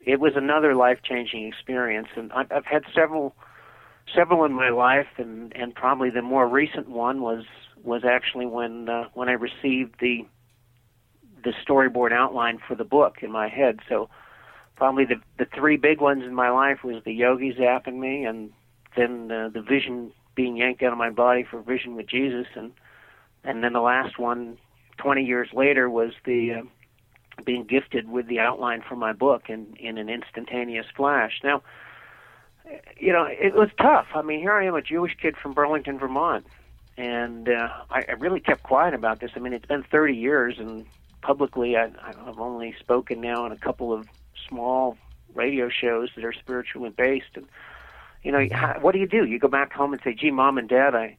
it 0.00 0.20
was 0.20 0.34
another 0.36 0.76
life 0.76 0.98
changing 1.02 1.44
experience. 1.46 2.08
And 2.14 2.32
I've, 2.32 2.50
I've 2.52 2.66
had 2.66 2.84
several, 2.94 3.34
several 4.14 4.44
in 4.44 4.52
my 4.52 4.68
life, 4.68 5.08
and, 5.16 5.52
and 5.56 5.74
probably 5.74 6.10
the 6.10 6.22
more 6.22 6.46
recent 6.46 6.88
one 6.88 7.20
was, 7.20 7.44
was 7.82 8.02
actually 8.04 8.46
when, 8.46 8.88
uh, 8.88 9.08
when 9.14 9.28
I 9.28 9.32
received 9.32 9.96
the, 10.00 10.26
the 11.42 11.52
storyboard 11.66 12.12
outline 12.12 12.58
for 12.66 12.74
the 12.74 12.84
book 12.84 13.16
in 13.22 13.30
my 13.30 13.48
head. 13.48 13.80
So 13.88 14.08
probably 14.76 15.04
the 15.04 15.20
the 15.38 15.46
three 15.54 15.76
big 15.76 16.00
ones 16.00 16.24
in 16.24 16.34
my 16.34 16.50
life 16.50 16.82
was 16.84 17.02
the 17.04 17.12
yogi 17.12 17.52
zapping 17.54 17.98
me, 17.98 18.24
and 18.24 18.52
then 18.96 19.30
uh, 19.30 19.48
the 19.48 19.62
vision 19.62 20.12
being 20.34 20.56
yanked 20.56 20.82
out 20.82 20.92
of 20.92 20.98
my 20.98 21.10
body 21.10 21.44
for 21.48 21.60
vision 21.60 21.96
with 21.96 22.06
Jesus, 22.06 22.46
and 22.54 22.72
and 23.44 23.62
then 23.62 23.72
the 23.72 23.80
last 23.80 24.18
one, 24.18 24.56
20 24.98 25.24
years 25.24 25.48
later, 25.52 25.90
was 25.90 26.12
the 26.24 26.52
uh, 26.52 26.62
being 27.44 27.64
gifted 27.64 28.08
with 28.08 28.28
the 28.28 28.38
outline 28.38 28.82
for 28.86 28.96
my 28.96 29.12
book 29.12 29.48
in 29.48 29.74
in 29.78 29.98
an 29.98 30.08
instantaneous 30.08 30.86
flash. 30.96 31.40
Now, 31.42 31.62
you 32.96 33.12
know, 33.12 33.26
it 33.28 33.54
was 33.54 33.68
tough. 33.80 34.06
I 34.14 34.22
mean, 34.22 34.40
here 34.40 34.52
I 34.52 34.66
am, 34.66 34.74
a 34.74 34.82
Jewish 34.82 35.16
kid 35.20 35.36
from 35.36 35.52
Burlington, 35.52 35.98
Vermont, 35.98 36.46
and 36.96 37.48
uh, 37.48 37.68
I, 37.90 38.04
I 38.08 38.12
really 38.12 38.40
kept 38.40 38.62
quiet 38.62 38.94
about 38.94 39.20
this. 39.20 39.32
I 39.34 39.40
mean, 39.40 39.52
it's 39.52 39.66
been 39.66 39.82
30 39.82 40.14
years, 40.14 40.56
and 40.58 40.86
publicly, 41.22 41.76
I, 41.76 41.90
I've 42.04 42.38
only 42.38 42.74
spoken 42.78 43.20
now 43.20 43.46
in 43.46 43.52
a 43.52 43.56
couple 43.56 43.92
of 43.92 44.06
small 44.48 44.96
radio 45.34 45.68
shows 45.68 46.10
that 46.16 46.24
are 46.24 46.32
spiritually 46.32 46.90
based. 46.90 47.34
And 47.34 47.46
you 48.22 48.32
know, 48.32 48.46
how, 48.52 48.78
what 48.80 48.92
do 48.92 48.98
you 48.98 49.06
do? 49.06 49.24
You 49.24 49.38
go 49.38 49.48
back 49.48 49.72
home 49.72 49.92
and 49.92 50.02
say, 50.02 50.14
"Gee, 50.14 50.30
mom 50.30 50.58
and 50.58 50.68
dad, 50.68 50.94
I." 50.94 51.16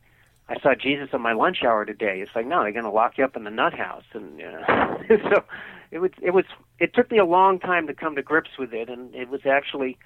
I 0.49 0.59
saw 0.59 0.75
Jesus 0.75 1.07
on 1.13 1.21
my 1.21 1.31
lunch 1.31 1.63
hour 1.63 1.85
today. 1.85 2.19
It's 2.19 2.35
like, 2.35 2.45
no, 2.45 2.63
they're 2.63 2.73
going 2.73 2.83
to 2.83 2.91
lock 2.91 3.17
you 3.17 3.23
up 3.23 3.37
in 3.37 3.45
the 3.45 3.49
nut 3.49 3.73
house, 3.73 4.03
and 4.13 4.41
uh, 4.41 4.97
so 5.07 5.43
it 5.89 5.99
was. 5.99 6.11
It 6.21 6.31
was. 6.31 6.43
It 6.79 6.93
took 6.93 7.09
me 7.09 7.17
a 7.17 7.25
long 7.25 7.59
time 7.59 7.87
to 7.87 7.93
come 7.93 8.17
to 8.17 8.21
grips 8.21 8.49
with 8.59 8.73
it, 8.73 8.89
and 8.89 9.15
it 9.15 9.29
was 9.29 9.45
actually 9.45 9.97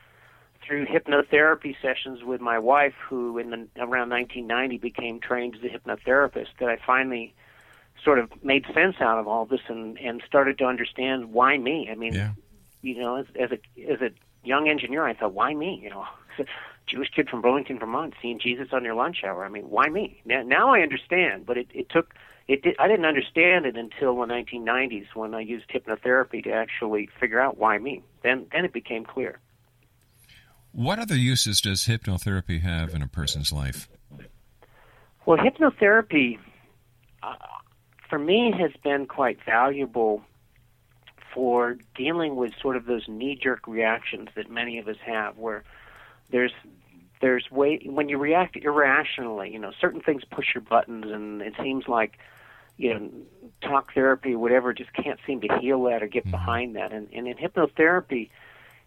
through 0.66 0.86
hypnotherapy 0.86 1.76
sessions 1.82 2.24
with 2.24 2.42
my 2.42 2.60
wife, 2.60 2.94
who 3.10 3.38
in 3.38 3.50
the, 3.50 3.68
around 3.78 4.10
1990 4.10 4.78
became 4.78 5.20
trained 5.20 5.56
as 5.56 5.62
a 5.64 5.68
hypnotherapist, 5.68 6.48
that 6.60 6.70
I 6.70 6.78
finally 6.86 7.34
sort 8.04 8.20
of 8.20 8.32
made 8.44 8.66
sense 8.74 8.96
out 9.00 9.20
of 9.20 9.28
all 9.28 9.46
this 9.46 9.62
and 9.68 9.98
and 10.00 10.22
started 10.26 10.58
to 10.60 10.66
understand 10.66 11.34
why 11.34 11.58
me. 11.58 11.90
I 11.92 11.96
mean, 11.96 12.14
Yeah. 12.14 12.32
you 12.82 13.00
know, 13.00 13.16
as, 13.18 13.26
as 13.40 13.52
a 13.52 13.92
as 13.92 14.02
a 14.02 14.12
young 14.44 14.70
engineer, 14.70 15.04
I 15.06 15.14
thought, 15.14 15.34
why 15.34 15.54
me? 15.54 15.80
You 15.84 15.90
know, 15.90 16.06
Jewish 16.88 17.10
kid 17.14 17.30
from 17.30 17.42
Burlington, 17.42 17.80
Vermont, 17.80 18.14
seeing 18.22 18.40
Jesus 18.40 18.70
on 18.72 18.84
your 18.86 18.96
lunch 18.96 19.18
hour. 19.26 19.44
I 19.44 19.50
mean, 19.50 19.70
why 19.70 19.90
me? 19.90 20.22
Now, 20.26 20.42
now 20.44 20.74
I 20.74 20.80
understand, 20.82 21.46
but 21.46 21.58
it, 21.58 21.68
it 21.74 21.90
took 21.90 22.14
it. 22.48 22.64
Did, 22.64 22.76
I 22.80 22.88
didn't 22.88 23.06
understand 23.06 23.66
it 23.66 23.76
until 23.76 24.16
the 24.16 24.26
1990s 24.26 25.08
when 25.14 25.34
I 25.34 25.42
used 25.42 25.70
hypnotherapy 25.70 26.44
to 26.46 26.52
actually 26.52 27.10
figure 27.20 27.42
out 27.42 27.58
why 27.58 27.78
me. 27.78 28.04
Then 28.24 28.46
then 28.52 28.64
it 28.64 28.72
became 28.74 29.04
clear. 29.04 29.40
What 30.72 31.00
other 31.00 31.16
uses 31.16 31.60
does 31.60 31.88
hypnotherapy 31.88 32.62
have 32.62 32.94
in 32.94 33.02
a 33.02 33.08
person's 33.08 33.52
life? 33.52 33.90
Well, 35.26 35.38
hypnotherapy 35.40 36.38
uh, 37.24 37.34
for 38.10 38.20
me 38.20 38.54
has 38.58 38.72
been 38.84 39.06
quite 39.06 39.38
valuable 39.46 40.24
for 41.34 41.78
dealing 41.96 42.36
with 42.36 42.52
sort 42.62 42.76
of 42.76 42.86
those 42.86 43.08
knee-jerk 43.08 43.68
reactions 43.68 44.30
that 44.36 44.50
many 44.50 44.80
of 44.80 44.88
us 44.88 44.98
have, 45.06 45.38
where 45.38 45.64
there's 46.32 46.54
there's 47.22 47.50
way 47.50 47.80
when 47.86 48.10
you 48.10 48.18
react 48.18 48.56
irrationally, 48.56 49.52
you 49.52 49.60
know, 49.60 49.72
certain 49.80 50.02
things 50.02 50.24
push 50.30 50.54
your 50.54 50.62
buttons, 50.62 51.06
and 51.08 51.42
it 51.42 51.54
seems 51.62 51.88
like 51.88 52.18
you 52.78 52.94
know 52.94 53.10
talk 53.62 53.94
therapy, 53.94 54.34
or 54.34 54.40
whatever, 54.40 54.74
just 54.74 54.94
can't 54.94 55.20
seem 55.26 55.42
to 55.42 55.58
heal 55.60 55.84
that 55.84 56.04
or 56.04 56.08
get 56.08 56.24
mm-hmm. 56.24 56.32
behind 56.32 56.76
that. 56.76 56.92
And, 56.92 57.08
and 57.14 57.28
in 57.28 57.38
hypnotherapy, 57.38 58.30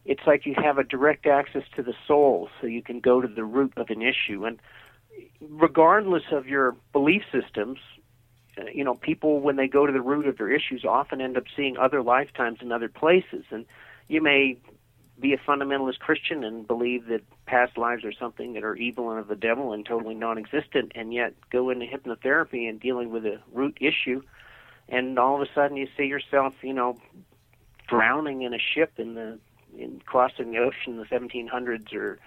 it's 0.04 0.22
like 0.26 0.46
you 0.46 0.54
have 0.56 0.78
a 0.78 0.84
direct 0.84 1.26
access 1.26 1.64
to 1.76 1.82
the 1.82 1.94
soul, 2.06 2.48
so 2.60 2.66
you 2.66 2.82
can 2.82 3.00
go 3.00 3.20
to 3.20 3.28
the 3.28 3.44
root 3.44 3.72
of 3.76 3.90
an 3.90 4.02
issue. 4.02 4.44
And 4.44 4.58
regardless 5.40 6.24
of 6.30 6.46
your 6.46 6.76
belief 6.92 7.22
systems, 7.32 7.78
Uh, 8.58 8.64
you 8.72 8.84
know, 8.84 8.94
people 8.94 9.40
when 9.40 9.56
they 9.56 9.68
go 9.68 9.86
to 9.86 9.92
the 9.92 10.00
root 10.00 10.26
of 10.26 10.38
their 10.38 10.50
issues 10.50 10.84
often 10.84 11.20
end 11.20 11.36
up 11.36 11.44
seeing 11.56 11.76
other 11.76 12.02
lifetimes 12.02 12.58
in 12.60 12.72
other 12.72 12.88
places. 12.88 13.44
And 13.50 13.64
you 14.08 14.20
may 14.22 14.58
be 15.20 15.34
a 15.34 15.38
fundamentalist 15.38 15.98
Christian 15.98 16.44
and 16.44 16.66
believe 16.66 17.06
that 17.06 17.22
past 17.46 17.76
lives 17.76 18.04
are 18.04 18.12
something 18.12 18.54
that 18.54 18.64
are 18.64 18.74
evil 18.74 19.10
and 19.10 19.18
of 19.20 19.28
the 19.28 19.36
devil 19.36 19.72
and 19.72 19.84
totally 19.84 20.14
non-existent, 20.14 20.92
and 20.94 21.12
yet 21.12 21.34
go 21.50 21.70
into 21.70 21.86
hypnotherapy 21.86 22.68
and 22.68 22.80
dealing 22.80 23.10
with 23.10 23.26
a 23.26 23.38
root 23.52 23.76
issue, 23.80 24.22
and 24.88 25.18
all 25.18 25.36
of 25.36 25.42
a 25.42 25.52
sudden 25.54 25.76
you 25.76 25.86
see 25.96 26.04
yourself, 26.04 26.54
you 26.62 26.72
know, 26.72 26.96
drowning 27.86 28.42
in 28.42 28.54
a 28.54 28.58
ship 28.58 28.92
in 28.96 29.14
the 29.14 29.38
in 29.78 30.00
crossing 30.04 30.50
the 30.50 30.58
ocean 30.58 30.94
in 30.94 30.96
the 30.96 31.04
1700s, 31.04 31.94
or 31.94 32.18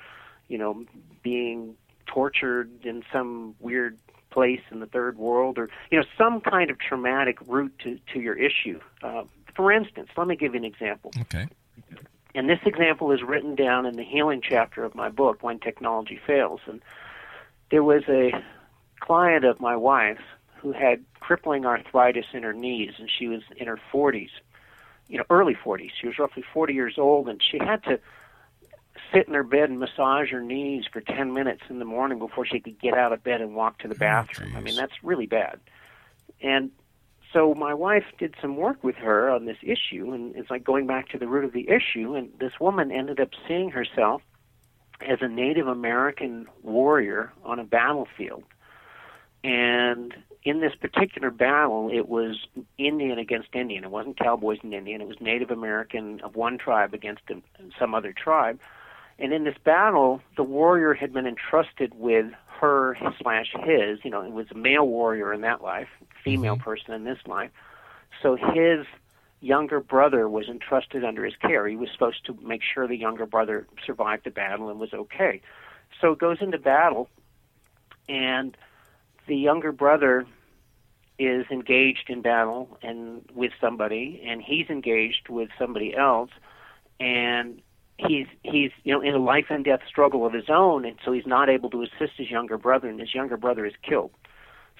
you 0.47 0.57
know, 0.57 0.85
being 1.23 1.75
tortured 2.05 2.69
in 2.83 3.03
some 3.11 3.55
weird 3.59 3.97
place 4.33 4.61
in 4.71 4.79
the 4.79 4.85
third 4.85 5.17
world, 5.17 5.57
or 5.57 5.69
you 5.91 5.99
know, 5.99 6.05
some 6.17 6.41
kind 6.41 6.69
of 6.69 6.79
traumatic 6.79 7.37
root 7.47 7.73
to 7.83 7.99
to 8.13 8.19
your 8.19 8.35
issue. 8.35 8.79
Uh, 9.01 9.23
for 9.55 9.71
instance, 9.71 10.09
let 10.17 10.27
me 10.27 10.35
give 10.35 10.53
you 10.53 10.59
an 10.59 10.65
example. 10.65 11.11
Okay. 11.21 11.47
And 12.35 12.49
this 12.49 12.59
example 12.65 13.11
is 13.11 13.21
written 13.21 13.53
down 13.53 13.85
in 13.85 13.95
the 13.95 14.03
healing 14.03 14.41
chapter 14.41 14.83
of 14.83 14.95
my 14.95 15.09
book, 15.09 15.43
When 15.43 15.59
Technology 15.59 16.19
Fails. 16.25 16.61
And 16.65 16.81
there 17.69 17.83
was 17.83 18.03
a 18.09 18.31
client 18.99 19.45
of 19.45 19.59
my 19.59 19.75
wife's 19.75 20.23
who 20.55 20.71
had 20.71 21.03
crippling 21.19 21.65
arthritis 21.65 22.25
in 22.33 22.41
her 22.41 22.53
knees, 22.53 22.93
and 22.97 23.09
she 23.09 23.27
was 23.27 23.41
in 23.57 23.67
her 23.67 23.79
40s, 23.93 24.29
you 25.07 25.17
know, 25.17 25.25
early 25.29 25.55
40s. 25.55 25.91
She 25.99 26.07
was 26.07 26.17
roughly 26.17 26.43
40 26.53 26.73
years 26.73 26.95
old, 26.97 27.29
and 27.29 27.39
she 27.43 27.59
had 27.59 27.83
to 27.83 27.99
sit 29.13 29.27
in 29.27 29.33
her 29.33 29.43
bed 29.43 29.69
and 29.69 29.79
massage 29.79 30.31
her 30.31 30.41
knees 30.41 30.85
for 30.91 31.01
10 31.01 31.33
minutes 31.33 31.61
in 31.69 31.79
the 31.79 31.85
morning 31.85 32.19
before 32.19 32.45
she 32.45 32.59
could 32.59 32.79
get 32.79 32.93
out 32.93 33.13
of 33.13 33.23
bed 33.23 33.41
and 33.41 33.55
walk 33.55 33.79
to 33.79 33.87
the 33.87 33.95
oh, 33.95 33.99
bathroom. 33.99 34.55
I 34.55 34.61
mean, 34.61 34.75
that's 34.75 35.03
really 35.03 35.27
bad. 35.27 35.59
And 36.41 36.71
so 37.31 37.53
my 37.55 37.73
wife 37.73 38.05
did 38.19 38.35
some 38.41 38.57
work 38.57 38.83
with 38.83 38.95
her 38.95 39.29
on 39.29 39.45
this 39.45 39.57
issue, 39.63 40.13
and 40.13 40.35
it's 40.35 40.49
like 40.49 40.63
going 40.63 40.87
back 40.87 41.09
to 41.09 41.17
the 41.17 41.27
root 41.27 41.45
of 41.45 41.53
the 41.53 41.67
issue. 41.69 42.15
And 42.15 42.29
this 42.39 42.53
woman 42.59 42.91
ended 42.91 43.19
up 43.19 43.29
seeing 43.47 43.71
herself 43.71 44.21
as 45.01 45.19
a 45.21 45.27
Native 45.27 45.67
American 45.67 46.47
warrior 46.61 47.31
on 47.43 47.59
a 47.59 47.63
battlefield. 47.63 48.43
And 49.43 50.13
in 50.43 50.61
this 50.61 50.73
particular 50.75 51.31
battle, 51.31 51.89
it 51.91 52.07
was 52.07 52.47
Indian 52.77 53.17
against 53.17 53.49
Indian. 53.53 53.83
It 53.83 53.91
wasn't 53.91 54.17
cowboys 54.17 54.59
and 54.63 54.73
Indian. 54.73 55.01
It 55.01 55.07
was 55.07 55.19
Native 55.19 55.51
American 55.51 56.21
of 56.21 56.35
one 56.35 56.57
tribe 56.57 56.93
against 56.93 57.23
some 57.79 57.95
other 57.95 58.13
tribe. 58.13 58.59
And 59.23 59.31
in 59.31 59.45
this 59.45 59.55
battle, 59.63 60.21
the 60.35 60.43
warrior 60.43 60.93
had 60.93 61.13
been 61.13 61.25
entrusted 61.25 61.93
with 61.95 62.25
her 62.59 62.97
slash 63.21 63.53
his. 63.57 63.99
You 64.03 64.11
know, 64.11 64.21
it 64.21 64.33
was 64.33 64.47
a 64.51 64.53
male 64.53 64.85
warrior 64.85 65.31
in 65.31 65.39
that 65.41 65.63
life, 65.63 65.87
female 66.25 66.55
mm-hmm. 66.55 66.63
person 66.63 66.93
in 66.93 67.05
this 67.05 67.19
life. 67.25 67.49
So 68.21 68.35
his 68.35 68.85
younger 69.39 69.79
brother 69.79 70.27
was 70.27 70.49
entrusted 70.49 71.05
under 71.05 71.23
his 71.23 71.37
care. 71.37 71.65
He 71.69 71.77
was 71.77 71.87
supposed 71.93 72.25
to 72.25 72.37
make 72.43 72.61
sure 72.63 72.85
the 72.85 72.97
younger 72.97 73.25
brother 73.25 73.65
survived 73.85 74.25
the 74.25 74.29
battle 74.29 74.69
and 74.69 74.77
was 74.77 74.93
okay. 74.93 75.39
So 76.01 76.11
it 76.11 76.19
goes 76.19 76.39
into 76.41 76.57
battle, 76.57 77.07
and 78.09 78.57
the 79.27 79.37
younger 79.37 79.71
brother 79.71 80.25
is 81.17 81.45
engaged 81.49 82.09
in 82.09 82.23
battle 82.23 82.77
and 82.81 83.23
with 83.33 83.53
somebody, 83.61 84.21
and 84.27 84.41
he's 84.41 84.69
engaged 84.69 85.29
with 85.29 85.47
somebody 85.57 85.95
else, 85.95 86.31
and 86.99 87.61
he's 88.07 88.27
he's 88.43 88.71
you 88.83 88.93
know 88.93 89.01
in 89.01 89.13
a 89.13 89.19
life 89.19 89.45
and 89.49 89.63
death 89.63 89.81
struggle 89.87 90.25
of 90.25 90.33
his 90.33 90.49
own, 90.49 90.85
and 90.85 90.97
so 91.03 91.11
he's 91.11 91.27
not 91.27 91.49
able 91.49 91.69
to 91.71 91.83
assist 91.83 92.13
his 92.17 92.29
younger 92.29 92.57
brother, 92.57 92.89
and 92.89 92.99
his 92.99 93.13
younger 93.13 93.37
brother 93.37 93.65
is 93.65 93.73
killed. 93.87 94.11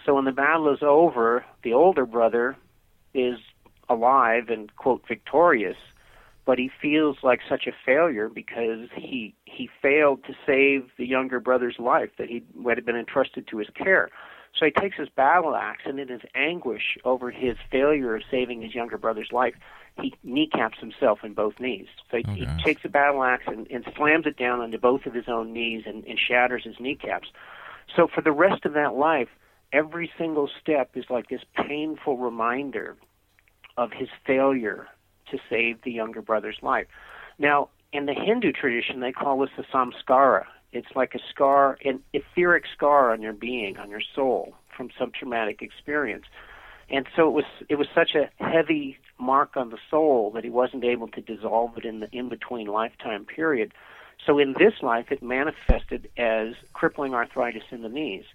So 0.05 0.15
when 0.15 0.26
the 0.26 0.32
battle 0.32 0.71
is 0.74 0.80
over, 0.82 1.45
the 1.63 1.74
older 1.74 2.05
brother 2.05 2.57
is 3.13 3.38
alive 3.89 4.49
and 4.49 4.76
quote 4.76 5.03
victorious, 5.07 5.78
but 6.45 6.57
he 6.57 6.69
feels 6.82 7.17
like 7.24 7.39
such 7.47 7.67
a 7.67 7.71
failure 7.86 8.30
because 8.30 8.89
he 8.95 9.34
he 9.45 9.69
failed 9.82 10.24
to 10.26 10.34
save 10.45 10.89
the 10.97 11.05
younger 11.05 11.39
brother's 11.39 11.78
life 11.80 12.09
that 12.17 12.30
he 12.30 12.43
had 12.67 12.86
been 12.86 12.95
entrusted 12.95 13.47
to 13.47 13.57
his 13.57 13.69
care. 13.76 14.09
So 14.57 14.65
he 14.65 14.71
takes 14.71 14.97
his 14.97 15.09
battle 15.09 15.55
axe 15.55 15.81
and 15.85 15.99
in 15.99 16.07
his 16.07 16.21
anguish 16.35 16.97
over 17.03 17.31
his 17.31 17.57
failure 17.71 18.15
of 18.15 18.23
saving 18.29 18.61
his 18.61 18.75
younger 18.75 18.97
brother's 18.97 19.31
life, 19.31 19.55
he 19.99 20.13
kneecaps 20.23 20.79
himself 20.79 21.23
in 21.23 21.33
both 21.33 21.59
knees. 21.59 21.87
So 22.11 22.17
he, 22.17 22.45
he 22.45 22.63
takes 22.63 22.85
a 22.85 22.89
battle 22.89 23.23
axe 23.23 23.45
and, 23.47 23.67
and 23.71 23.85
slams 23.95 24.25
it 24.27 24.37
down 24.37 24.59
onto 24.59 24.77
both 24.77 25.05
of 25.05 25.13
his 25.13 25.27
own 25.27 25.53
knees 25.53 25.83
and, 25.85 26.03
and 26.05 26.19
shatters 26.19 26.63
his 26.63 26.79
kneecaps. 26.79 27.29
So 27.95 28.07
for 28.07 28.21
the 28.21 28.31
rest 28.31 28.65
of 28.65 28.73
that 28.73 28.95
life, 28.95 29.29
every 29.71 30.11
single 30.17 30.49
step 30.61 30.91
is 30.95 31.05
like 31.09 31.29
this 31.29 31.41
painful 31.55 32.17
reminder 32.17 32.95
of 33.75 33.91
his 33.91 34.09
failure 34.25 34.87
to 35.31 35.39
save 35.49 35.81
the 35.81 35.91
younger 35.91 36.21
brother's 36.21 36.59
life. 36.61 36.87
Now, 37.39 37.69
in 37.91 38.05
the 38.05 38.13
Hindu 38.13 38.51
tradition, 38.51 38.99
they 38.99 39.11
call 39.11 39.39
this 39.39 39.49
the 39.57 39.63
samskara. 39.63 40.45
It's 40.74 40.95
like 40.95 41.15
a 41.15 41.19
scar, 41.30 41.78
an 41.86 42.01
etheric 42.13 42.65
scar 42.76 43.11
on 43.11 43.21
your 43.21 43.34
being, 43.34 43.78
on 43.78 43.89
your 43.89 44.01
soul, 44.15 44.55
from 44.76 44.89
some 44.97 45.11
traumatic 45.11 45.61
experience. 45.61 46.26
And 46.89 47.07
so 47.15 47.28
it 47.28 47.32
was 47.32 47.45
it 47.69 47.76
was 47.76 47.88
such 47.93 48.15
a 48.15 48.30
heavy 48.43 48.97
mark 49.19 49.55
on 49.55 49.69
the 49.69 49.78
soul 49.89 50.32
that 50.32 50.43
he 50.43 50.49
wasn't 50.49 50.84
able 50.84 51.07
to 51.09 51.21
dissolve 51.21 51.78
it 51.78 51.86
in 51.86 52.01
the 52.01 52.09
in 52.11 52.28
between 52.28 52.67
lifetime 52.67 53.26
period. 53.26 53.74
So 54.26 54.39
in 54.39 54.53
this 54.57 54.74
life, 54.82 55.11
it 55.11 55.21
manifested 55.21 56.09
as 56.17 56.53
crippling 56.74 57.13
arthritis 57.13 57.63
in 57.71 57.82
the 57.82 57.89
knees. 57.89 58.26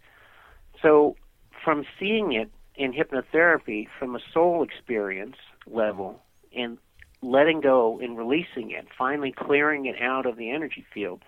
So 0.83 1.17
from 1.65 1.85
seeing 1.99 2.33
it 2.33 2.51
in 2.77 2.93
hypnotherapy 2.93 3.89
from 3.99 4.15
a 4.15 4.21
soul 4.33 4.63
experience 4.63 5.37
level 5.67 6.23
and 6.57 6.79
letting 7.21 7.61
go 7.61 7.99
and 8.01 8.17
releasing 8.17 8.71
it, 8.71 8.87
finally 8.97 9.33
clearing 9.37 9.87
it 9.87 10.01
out 10.01 10.25
of 10.27 10.37
the 10.37 10.51
energy 10.51 10.85
field, 10.95 11.23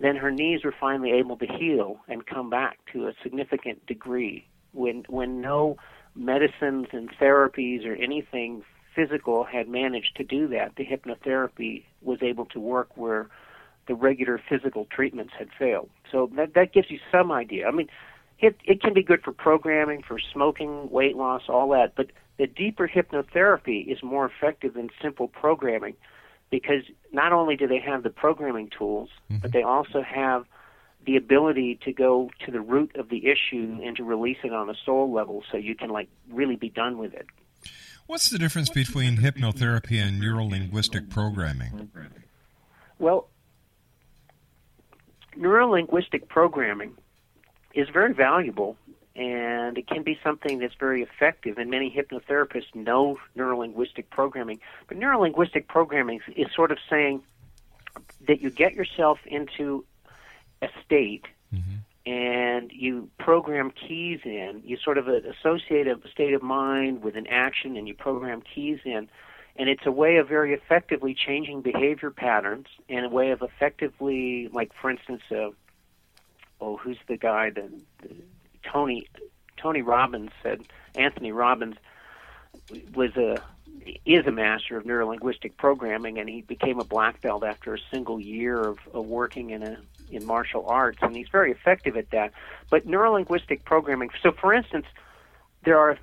then 0.00 0.16
her 0.16 0.30
knees 0.30 0.64
were 0.64 0.74
finally 0.78 1.12
able 1.12 1.36
to 1.36 1.46
heal 1.46 2.00
and 2.08 2.26
come 2.26 2.50
back 2.50 2.78
to 2.92 3.06
a 3.06 3.12
significant 3.22 3.84
degree. 3.86 4.46
When 4.72 5.04
when 5.08 5.40
no 5.40 5.76
medicines 6.14 6.88
and 6.92 7.10
therapies 7.18 7.86
or 7.86 7.94
anything 7.94 8.62
physical 8.94 9.44
had 9.44 9.68
managed 9.68 10.16
to 10.16 10.24
do 10.24 10.48
that 10.48 10.74
the 10.76 10.84
hypnotherapy 10.84 11.84
was 12.02 12.18
able 12.22 12.44
to 12.46 12.58
work 12.58 12.96
where 12.96 13.28
the 13.86 13.94
regular 13.94 14.40
physical 14.48 14.86
treatments 14.90 15.32
had 15.38 15.48
failed. 15.58 15.90
So 16.10 16.30
that 16.36 16.54
that 16.54 16.72
gives 16.72 16.90
you 16.90 16.98
some 17.12 17.30
idea. 17.30 17.68
I 17.68 17.70
mean 17.70 17.88
it 18.38 18.56
it 18.64 18.80
can 18.80 18.94
be 18.94 19.02
good 19.02 19.22
for 19.22 19.32
programming 19.32 20.02
for 20.02 20.18
smoking 20.18 20.90
weight 20.90 21.16
loss 21.16 21.42
all 21.48 21.68
that 21.70 21.94
but 21.94 22.10
the 22.38 22.46
deeper 22.46 22.88
hypnotherapy 22.88 23.86
is 23.86 24.02
more 24.02 24.24
effective 24.24 24.72
than 24.74 24.88
simple 25.02 25.28
programming 25.28 25.94
because 26.50 26.82
not 27.12 27.32
only 27.32 27.56
do 27.56 27.66
they 27.66 27.78
have 27.78 28.02
the 28.02 28.10
programming 28.10 28.70
tools, 28.76 29.08
mm-hmm. 29.30 29.40
but 29.40 29.52
they 29.52 29.62
also 29.62 30.02
have 30.02 30.44
the 31.06 31.16
ability 31.16 31.78
to 31.84 31.92
go 31.92 32.30
to 32.44 32.50
the 32.50 32.60
root 32.60 32.94
of 32.96 33.08
the 33.08 33.26
issue 33.26 33.78
and 33.82 33.96
to 33.96 34.04
release 34.04 34.36
it 34.44 34.52
on 34.52 34.68
a 34.68 34.74
soul 34.84 35.12
level 35.12 35.42
so 35.50 35.56
you 35.56 35.74
can 35.74 35.90
like 35.90 36.08
really 36.30 36.56
be 36.56 36.68
done 36.68 36.98
with 36.98 37.14
it. 37.14 37.26
What's 38.06 38.28
the 38.28 38.38
difference 38.38 38.68
between 38.68 39.18
hypnotherapy 39.18 39.96
and 39.96 40.20
neurolinguistic 40.20 41.10
programming? 41.10 41.90
Well, 42.98 43.28
neurolinguistic 45.38 46.28
programming 46.28 46.96
is 47.72 47.88
very 47.88 48.12
valuable 48.12 48.76
and 49.16 49.76
it 49.76 49.86
can 49.86 50.02
be 50.02 50.18
something 50.22 50.58
that's 50.58 50.74
very 50.74 51.02
effective. 51.02 51.58
And 51.58 51.70
many 51.70 51.90
hypnotherapists 51.90 52.74
know 52.74 53.18
neurolinguistic 53.36 54.10
programming, 54.10 54.60
but 54.88 54.98
neurolinguistic 54.98 55.66
programming 55.66 56.20
is 56.36 56.48
sort 56.54 56.70
of 56.70 56.78
saying 56.88 57.22
that 58.26 58.40
you 58.40 58.50
get 58.50 58.74
yourself 58.74 59.18
into 59.26 59.84
a 60.62 60.68
state 60.84 61.24
mm-hmm. 61.52 62.10
and 62.10 62.70
you 62.72 63.10
program 63.18 63.72
keys 63.72 64.20
in. 64.24 64.62
You 64.64 64.76
sort 64.76 64.98
of 64.98 65.08
associate 65.08 65.86
a 65.86 65.98
state 66.10 66.34
of 66.34 66.42
mind 66.42 67.02
with 67.02 67.16
an 67.16 67.26
action, 67.26 67.76
and 67.76 67.88
you 67.88 67.94
program 67.94 68.42
keys 68.42 68.78
in. 68.84 69.08
And 69.56 69.68
it's 69.68 69.84
a 69.84 69.90
way 69.90 70.16
of 70.16 70.28
very 70.28 70.54
effectively 70.54 71.14
changing 71.14 71.62
behavior 71.62 72.10
patterns, 72.10 72.68
and 72.88 73.04
a 73.04 73.08
way 73.08 73.30
of 73.30 73.42
effectively, 73.42 74.48
like 74.52 74.70
for 74.80 74.90
instance, 74.90 75.22
uh, 75.30 75.50
oh, 76.60 76.76
who's 76.76 76.98
the 77.08 77.16
guy 77.16 77.50
that 77.50 77.68
Tony 78.62 79.06
Tony 79.56 79.82
Robbins 79.82 80.30
said 80.42 80.62
Anthony 80.94 81.32
Robbins 81.32 81.76
was 82.94 83.16
a 83.16 83.42
is 84.04 84.26
a 84.26 84.30
master 84.30 84.76
of 84.76 84.84
neurolinguistic 84.84 85.56
programming, 85.56 86.18
and 86.18 86.28
he 86.28 86.42
became 86.42 86.80
a 86.80 86.84
black 86.84 87.20
belt 87.20 87.44
after 87.44 87.74
a 87.74 87.78
single 87.90 88.20
year 88.20 88.58
of, 88.66 88.78
of 88.92 89.06
working 89.06 89.50
in 89.50 89.62
a 89.62 89.78
in 90.10 90.24
martial 90.24 90.66
arts, 90.66 90.98
and 91.02 91.14
he's 91.14 91.28
very 91.28 91.52
effective 91.52 91.96
at 91.96 92.10
that. 92.10 92.32
But 92.68 92.86
neurolinguistic 92.86 93.64
programming. 93.64 94.10
So, 94.22 94.32
for 94.32 94.52
instance, 94.52 94.86
there 95.64 95.78
are 95.78 95.98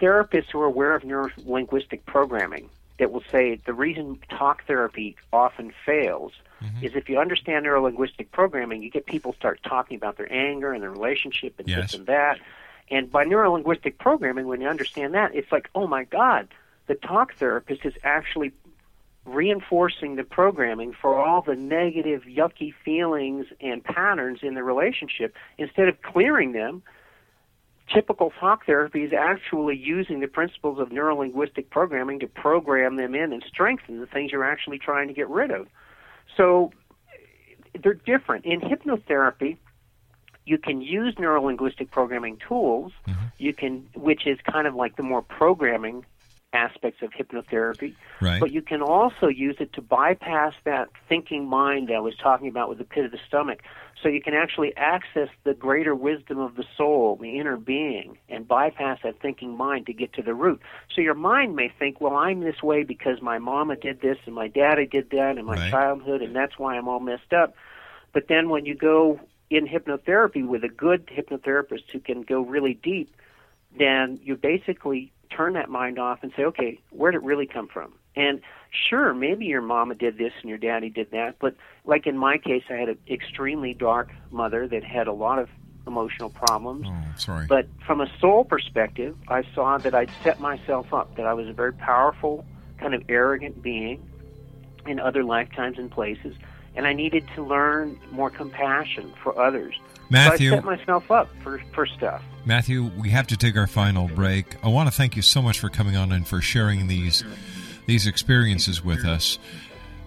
therapists 0.00 0.50
who 0.52 0.60
are 0.60 0.66
aware 0.66 0.94
of 0.94 1.02
neurolinguistic 1.02 2.04
programming 2.04 2.68
that 2.98 3.10
will 3.10 3.24
say 3.32 3.60
the 3.66 3.72
reason 3.72 4.18
talk 4.28 4.66
therapy 4.66 5.16
often 5.32 5.72
fails 5.84 6.32
mm-hmm. 6.64 6.84
is 6.84 6.92
if 6.94 7.08
you 7.08 7.18
understand 7.18 7.66
neurolinguistic 7.66 8.30
programming, 8.32 8.82
you 8.82 8.90
get 8.90 9.06
people 9.06 9.32
start 9.34 9.60
talking 9.62 9.96
about 9.96 10.16
their 10.16 10.32
anger 10.32 10.72
and 10.72 10.82
their 10.82 10.90
relationship 10.90 11.54
and 11.58 11.68
yes. 11.68 11.82
this 11.82 11.94
and 11.94 12.06
that. 12.06 12.38
And 12.90 13.10
by 13.10 13.24
neurolinguistic 13.24 13.98
programming, 13.98 14.46
when 14.46 14.60
you 14.60 14.68
understand 14.68 15.14
that, 15.14 15.34
it's 15.34 15.50
like, 15.50 15.70
oh 15.74 15.86
my 15.86 16.04
God, 16.04 16.48
the 16.86 16.94
talk 16.94 17.34
therapist 17.36 17.84
is 17.84 17.94
actually 18.02 18.52
reinforcing 19.24 20.16
the 20.16 20.24
programming 20.24 20.92
for 20.92 21.18
all 21.18 21.40
the 21.40 21.56
negative, 21.56 22.24
yucky 22.24 22.74
feelings 22.84 23.46
and 23.60 23.82
patterns 23.82 24.40
in 24.42 24.54
the 24.54 24.62
relationship 24.62 25.34
instead 25.56 25.88
of 25.88 26.00
clearing 26.02 26.52
them 26.52 26.82
typical 27.92 28.32
talk 28.40 28.66
therapy 28.66 29.02
is 29.02 29.12
actually 29.12 29.76
using 29.76 30.20
the 30.20 30.26
principles 30.26 30.78
of 30.78 30.88
neurolinguistic 30.88 31.68
programming 31.70 32.20
to 32.20 32.26
program 32.26 32.96
them 32.96 33.14
in 33.14 33.32
and 33.32 33.42
strengthen 33.46 34.00
the 34.00 34.06
things 34.06 34.32
you're 34.32 34.44
actually 34.44 34.78
trying 34.78 35.08
to 35.08 35.14
get 35.14 35.28
rid 35.28 35.50
of. 35.50 35.66
So 36.36 36.72
they're 37.82 37.94
different. 37.94 38.44
In 38.44 38.60
hypnotherapy, 38.60 39.58
you 40.46 40.58
can 40.58 40.80
use 40.82 41.14
neurolinguistic 41.14 41.90
programming 41.90 42.38
tools, 42.46 42.92
mm-hmm. 43.08 43.26
you 43.38 43.54
can 43.54 43.86
which 43.94 44.26
is 44.26 44.38
kind 44.50 44.66
of 44.66 44.74
like 44.74 44.96
the 44.96 45.02
more 45.02 45.22
programming 45.22 46.04
aspects 46.54 47.02
of 47.02 47.10
hypnotherapy. 47.10 47.94
Right. 48.20 48.40
But 48.40 48.52
you 48.52 48.62
can 48.62 48.80
also 48.80 49.26
use 49.26 49.56
it 49.58 49.72
to 49.74 49.82
bypass 49.82 50.54
that 50.64 50.88
thinking 51.08 51.48
mind 51.48 51.88
that 51.88 51.94
I 51.94 52.00
was 52.00 52.16
talking 52.16 52.48
about 52.48 52.68
with 52.68 52.78
the 52.78 52.84
pit 52.84 53.04
of 53.04 53.10
the 53.10 53.18
stomach. 53.26 53.62
So 54.02 54.08
you 54.08 54.20
can 54.20 54.34
actually 54.34 54.76
access 54.76 55.28
the 55.44 55.54
greater 55.54 55.94
wisdom 55.94 56.38
of 56.38 56.56
the 56.56 56.64
soul, 56.76 57.16
the 57.16 57.38
inner 57.38 57.56
being, 57.56 58.18
and 58.28 58.46
bypass 58.46 59.00
that 59.02 59.20
thinking 59.20 59.56
mind 59.56 59.86
to 59.86 59.92
get 59.92 60.12
to 60.14 60.22
the 60.22 60.34
root. 60.34 60.60
So 60.94 61.00
your 61.00 61.14
mind 61.14 61.56
may 61.56 61.72
think, 61.78 62.00
well, 62.00 62.14
I'm 62.14 62.40
this 62.40 62.62
way 62.62 62.84
because 62.84 63.20
my 63.20 63.38
mama 63.38 63.76
did 63.76 64.00
this 64.00 64.18
and 64.26 64.34
my 64.34 64.48
daddy 64.48 64.86
did 64.86 65.10
that 65.10 65.38
in 65.38 65.44
my 65.44 65.54
right. 65.54 65.70
childhood, 65.70 66.22
and 66.22 66.36
that's 66.36 66.58
why 66.58 66.76
I'm 66.76 66.86
all 66.86 67.00
messed 67.00 67.32
up. 67.32 67.54
But 68.12 68.28
then 68.28 68.48
when 68.48 68.66
you 68.66 68.74
go 68.74 69.20
in 69.50 69.66
hypnotherapy 69.66 70.46
with 70.46 70.64
a 70.64 70.68
good 70.68 71.06
hypnotherapist 71.06 71.90
who 71.90 72.00
can 72.00 72.22
go 72.22 72.42
really 72.42 72.74
deep, 72.74 73.14
then 73.76 74.20
you 74.22 74.36
basically 74.36 75.12
turn 75.30 75.54
that 75.54 75.68
mind 75.68 75.98
off 75.98 76.20
and 76.22 76.32
say, 76.36 76.44
okay, 76.44 76.80
where 76.90 77.10
did 77.10 77.18
it 77.18 77.24
really 77.24 77.46
come 77.46 77.68
from? 77.68 77.94
And 78.16 78.40
sure, 78.70 79.12
maybe 79.12 79.46
your 79.46 79.62
mama 79.62 79.94
did 79.94 80.18
this 80.18 80.32
and 80.40 80.48
your 80.48 80.58
daddy 80.58 80.90
did 80.90 81.10
that, 81.10 81.36
but 81.40 81.54
like 81.84 82.06
in 82.06 82.16
my 82.16 82.38
case, 82.38 82.62
I 82.70 82.74
had 82.74 82.88
an 82.88 82.98
extremely 83.08 83.74
dark 83.74 84.10
mother 84.30 84.68
that 84.68 84.84
had 84.84 85.06
a 85.06 85.12
lot 85.12 85.38
of 85.38 85.48
emotional 85.86 86.30
problems. 86.30 86.86
Oh, 86.88 87.18
sorry. 87.18 87.46
But 87.46 87.66
from 87.86 88.00
a 88.00 88.10
soul 88.18 88.44
perspective, 88.44 89.16
I 89.28 89.42
saw 89.54 89.78
that 89.78 89.94
I'd 89.94 90.10
set 90.22 90.40
myself 90.40 90.94
up, 90.94 91.16
that 91.16 91.26
I 91.26 91.34
was 91.34 91.48
a 91.48 91.52
very 91.52 91.72
powerful, 91.72 92.44
kind 92.78 92.94
of 92.94 93.02
arrogant 93.08 93.62
being 93.62 94.02
in 94.86 95.00
other 95.00 95.24
lifetimes 95.24 95.78
and 95.78 95.90
places, 95.90 96.36
and 96.74 96.86
I 96.86 96.92
needed 96.92 97.26
to 97.34 97.44
learn 97.44 97.98
more 98.10 98.30
compassion 98.30 99.12
for 99.22 99.38
others. 99.38 99.78
Matthew, 100.10 100.50
so 100.50 100.56
I 100.56 100.58
set 100.58 100.64
myself 100.64 101.10
up 101.10 101.28
for, 101.42 101.62
for 101.72 101.86
stuff. 101.86 102.22
Matthew, 102.44 102.90
we 102.98 103.10
have 103.10 103.26
to 103.28 103.36
take 103.36 103.56
our 103.56 103.66
final 103.66 104.08
break. 104.08 104.56
I 104.64 104.68
want 104.68 104.88
to 104.88 104.94
thank 104.94 105.16
you 105.16 105.22
so 105.22 105.40
much 105.40 105.58
for 105.58 105.68
coming 105.68 105.96
on 105.96 106.12
and 106.12 106.26
for 106.26 106.40
sharing 106.40 106.86
these 106.88 107.24
these 107.86 108.06
experiences 108.06 108.82
with 108.82 109.04
us. 109.04 109.38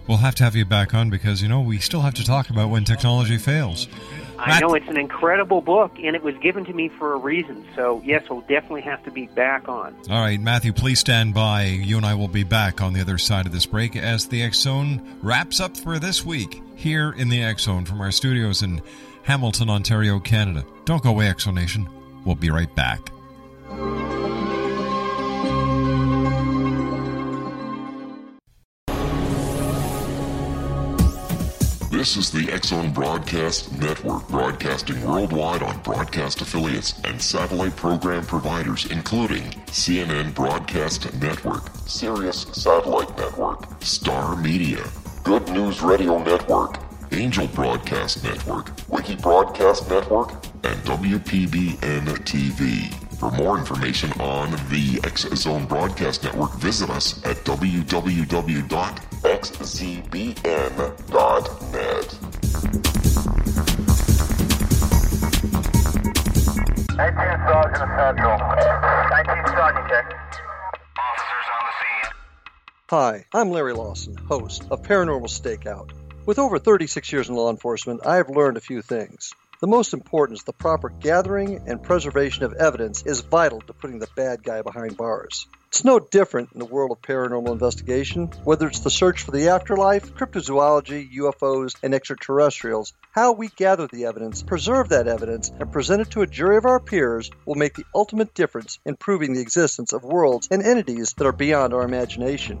We'll 0.08 0.18
have 0.18 0.34
to 0.36 0.44
have 0.44 0.56
you 0.56 0.64
back 0.64 0.94
on 0.94 1.10
because 1.10 1.42
you 1.42 1.48
know 1.48 1.60
we 1.60 1.78
still 1.78 2.00
have 2.00 2.14
to 2.14 2.24
talk 2.24 2.48
about 2.48 2.70
when 2.70 2.84
technology 2.84 3.36
fails. 3.36 3.88
I 4.38 4.60
know 4.60 4.74
it's 4.74 4.88
an 4.88 4.96
incredible 4.96 5.60
book, 5.60 5.98
and 6.02 6.14
it 6.14 6.22
was 6.22 6.34
given 6.36 6.64
to 6.66 6.72
me 6.72 6.88
for 6.88 7.12
a 7.12 7.18
reason. 7.18 7.66
So 7.74 8.00
yes, 8.04 8.22
we'll 8.30 8.40
definitely 8.42 8.82
have 8.82 9.02
to 9.04 9.10
be 9.10 9.26
back 9.26 9.68
on. 9.68 9.96
All 10.08 10.20
right, 10.20 10.40
Matthew, 10.40 10.72
please 10.72 11.00
stand 11.00 11.34
by. 11.34 11.64
You 11.64 11.96
and 11.96 12.06
I 12.06 12.14
will 12.14 12.28
be 12.28 12.44
back 12.44 12.80
on 12.80 12.92
the 12.92 13.00
other 13.00 13.18
side 13.18 13.46
of 13.46 13.52
this 13.52 13.66
break 13.66 13.96
as 13.96 14.28
the 14.28 14.42
X 14.42 14.58
Zone 14.58 15.18
wraps 15.22 15.60
up 15.60 15.76
for 15.76 15.98
this 15.98 16.24
week 16.24 16.62
here 16.76 17.12
in 17.12 17.28
the 17.28 17.42
X 17.42 17.64
Zone 17.64 17.84
from 17.84 18.00
our 18.00 18.12
studios 18.12 18.62
in 18.62 18.80
Hamilton, 19.28 19.68
Ontario, 19.68 20.18
Canada. 20.18 20.64
Don't 20.86 21.02
go 21.02 21.10
away, 21.10 21.26
Exonation. 21.26 21.86
We'll 22.24 22.34
be 22.34 22.48
right 22.48 22.74
back. 22.74 22.98
This 31.90 32.16
is 32.16 32.30
the 32.30 32.48
X 32.50 32.68
Zone 32.68 32.90
Broadcast 32.90 33.78
Network, 33.78 34.26
broadcasting 34.28 35.04
worldwide 35.04 35.62
on 35.62 35.78
broadcast 35.82 36.40
affiliates 36.40 36.98
and 37.04 37.20
satellite 37.20 37.76
program 37.76 38.24
providers, 38.24 38.86
including 38.86 39.42
CNN 39.66 40.34
Broadcast 40.34 41.12
Network, 41.20 41.68
Sirius 41.84 42.46
Satellite 42.52 43.14
Network, 43.18 43.66
Star 43.82 44.36
Media, 44.36 44.82
Good 45.22 45.46
News 45.50 45.82
Radio 45.82 46.16
Network, 46.16 46.87
Angel 47.12 47.46
Broadcast 47.48 48.22
Network, 48.22 48.70
Wiki 48.88 49.16
Broadcast 49.16 49.88
Network, 49.90 50.32
and 50.64 50.76
WPBN 50.84 52.04
TV. 52.24 52.92
For 53.18 53.30
more 53.32 53.58
information 53.58 54.12
on 54.20 54.50
the 54.70 55.00
X 55.04 55.22
Zone 55.34 55.66
Broadcast 55.66 56.22
Network, 56.24 56.54
visit 56.54 56.90
us 56.90 57.24
at 57.24 57.36
www.xzbn.net. 57.38 58.68
18 67.00 67.14
Sergeant 67.46 67.90
Central. 67.96 68.38
19 68.38 69.46
Sergeant 69.46 69.88
check. 69.88 70.14
Hi, 72.90 73.26
I'm 73.34 73.50
Larry 73.50 73.74
Lawson, 73.74 74.16
host 74.16 74.66
of 74.70 74.82
Paranormal 74.82 75.28
Stakeout. 75.28 75.90
With 76.28 76.38
over 76.38 76.58
36 76.58 77.10
years 77.10 77.30
in 77.30 77.36
law 77.36 77.48
enforcement, 77.48 78.06
I 78.06 78.16
have 78.16 78.28
learned 78.28 78.58
a 78.58 78.60
few 78.60 78.82
things. 78.82 79.32
The 79.62 79.66
most 79.66 79.94
important 79.94 80.38
is 80.38 80.44
the 80.44 80.52
proper 80.52 80.90
gathering 80.90 81.62
and 81.66 81.82
preservation 81.82 82.44
of 82.44 82.52
evidence 82.52 83.02
is 83.02 83.22
vital 83.22 83.62
to 83.62 83.72
putting 83.72 83.98
the 83.98 84.10
bad 84.14 84.42
guy 84.42 84.60
behind 84.60 84.98
bars. 84.98 85.46
It's 85.68 85.86
no 85.86 85.98
different 85.98 86.50
in 86.52 86.58
the 86.58 86.66
world 86.66 86.90
of 86.90 87.00
paranormal 87.00 87.50
investigation, 87.50 88.26
whether 88.44 88.68
it's 88.68 88.80
the 88.80 88.90
search 88.90 89.22
for 89.22 89.30
the 89.30 89.48
afterlife, 89.48 90.12
cryptozoology, 90.16 91.10
UFOs, 91.14 91.76
and 91.82 91.94
extraterrestrials. 91.94 92.92
How 93.12 93.32
we 93.32 93.48
gather 93.48 93.86
the 93.86 94.04
evidence, 94.04 94.42
preserve 94.42 94.90
that 94.90 95.08
evidence, 95.08 95.48
and 95.48 95.72
present 95.72 96.02
it 96.02 96.10
to 96.10 96.20
a 96.20 96.26
jury 96.26 96.58
of 96.58 96.66
our 96.66 96.78
peers 96.78 97.30
will 97.46 97.54
make 97.54 97.72
the 97.72 97.86
ultimate 97.94 98.34
difference 98.34 98.78
in 98.84 98.96
proving 98.96 99.32
the 99.32 99.40
existence 99.40 99.94
of 99.94 100.04
worlds 100.04 100.48
and 100.50 100.62
entities 100.62 101.14
that 101.14 101.26
are 101.26 101.32
beyond 101.32 101.72
our 101.72 101.84
imagination. 101.84 102.60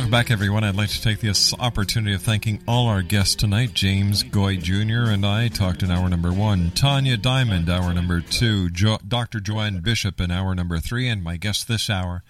Welcome 0.00 0.12
back, 0.12 0.30
everyone. 0.30 0.64
I'd 0.64 0.76
like 0.76 0.88
to 0.88 1.02
take 1.02 1.20
this 1.20 1.52
opportunity 1.60 2.14
of 2.14 2.22
thanking 2.22 2.62
all 2.66 2.86
our 2.86 3.02
guests 3.02 3.34
tonight. 3.34 3.74
James 3.74 4.22
Goy 4.22 4.56
Jr. 4.56 5.10
and 5.10 5.26
I 5.26 5.48
talked 5.48 5.82
in 5.82 5.90
hour 5.90 6.08
number 6.08 6.32
one. 6.32 6.70
Tanya 6.70 7.18
Diamond, 7.18 7.68
hour 7.68 7.92
number 7.92 8.22
two. 8.22 8.70
Jo- 8.70 8.96
Dr. 9.06 9.40
Joanne 9.40 9.80
Bishop 9.80 10.18
in 10.18 10.30
hour 10.30 10.54
number 10.54 10.78
three. 10.78 11.06
And 11.06 11.22
my 11.22 11.36
guest 11.36 11.68
this 11.68 11.90
hour, 11.90 12.22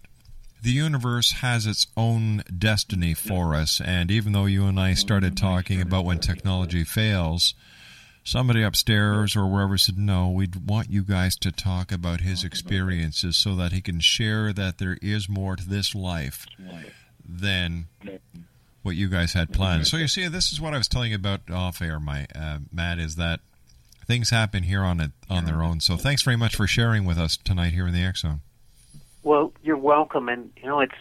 the 0.61 0.71
universe 0.71 1.31
has 1.33 1.65
its 1.65 1.87
own 1.95 2.43
destiny 2.55 3.13
for 3.13 3.55
us. 3.55 3.81
And 3.83 4.11
even 4.11 4.33
though 4.33 4.45
you 4.45 4.65
and 4.65 4.79
I 4.79 4.93
started 4.93 5.37
talking 5.37 5.81
about 5.81 6.05
when 6.05 6.19
technology 6.19 6.83
fails, 6.83 7.55
somebody 8.23 8.61
upstairs 8.61 9.35
or 9.35 9.47
wherever 9.47 9.77
said, 9.77 9.97
No, 9.97 10.29
we'd 10.29 10.67
want 10.67 10.91
you 10.91 11.03
guys 11.03 11.35
to 11.37 11.51
talk 11.51 11.91
about 11.91 12.21
his 12.21 12.43
experiences 12.43 13.37
so 13.37 13.55
that 13.55 13.71
he 13.71 13.81
can 13.81 13.99
share 13.99 14.53
that 14.53 14.77
there 14.77 14.97
is 15.01 15.29
more 15.29 15.55
to 15.55 15.67
this 15.67 15.95
life 15.95 16.45
than 17.27 17.87
what 18.81 18.95
you 18.95 19.07
guys 19.07 19.33
had 19.33 19.53
planned. 19.53 19.87
So 19.87 19.97
you 19.97 20.07
see, 20.07 20.27
this 20.27 20.51
is 20.51 20.59
what 20.59 20.73
I 20.73 20.77
was 20.77 20.87
telling 20.87 21.11
you 21.11 21.17
about 21.17 21.49
off 21.49 21.81
air, 21.81 21.99
my 21.99 22.27
uh, 22.35 22.59
Matt, 22.71 22.99
is 22.99 23.15
that 23.15 23.39
things 24.09 24.31
happen 24.31 24.63
here 24.63 24.81
on 24.81 24.99
it 24.99 25.11
on 25.29 25.45
their 25.45 25.61
own. 25.61 25.79
So 25.79 25.95
thanks 25.95 26.23
very 26.23 26.35
much 26.35 26.55
for 26.55 26.65
sharing 26.65 27.05
with 27.05 27.19
us 27.19 27.37
tonight 27.37 27.73
here 27.73 27.87
in 27.87 27.93
the 27.93 28.11
Zone. 28.17 28.41
Well, 29.21 29.53
you're 29.61 29.77
welcome, 29.77 30.27
and 30.27 30.51
you 30.57 30.67
know 30.67 30.79
it's. 30.79 30.95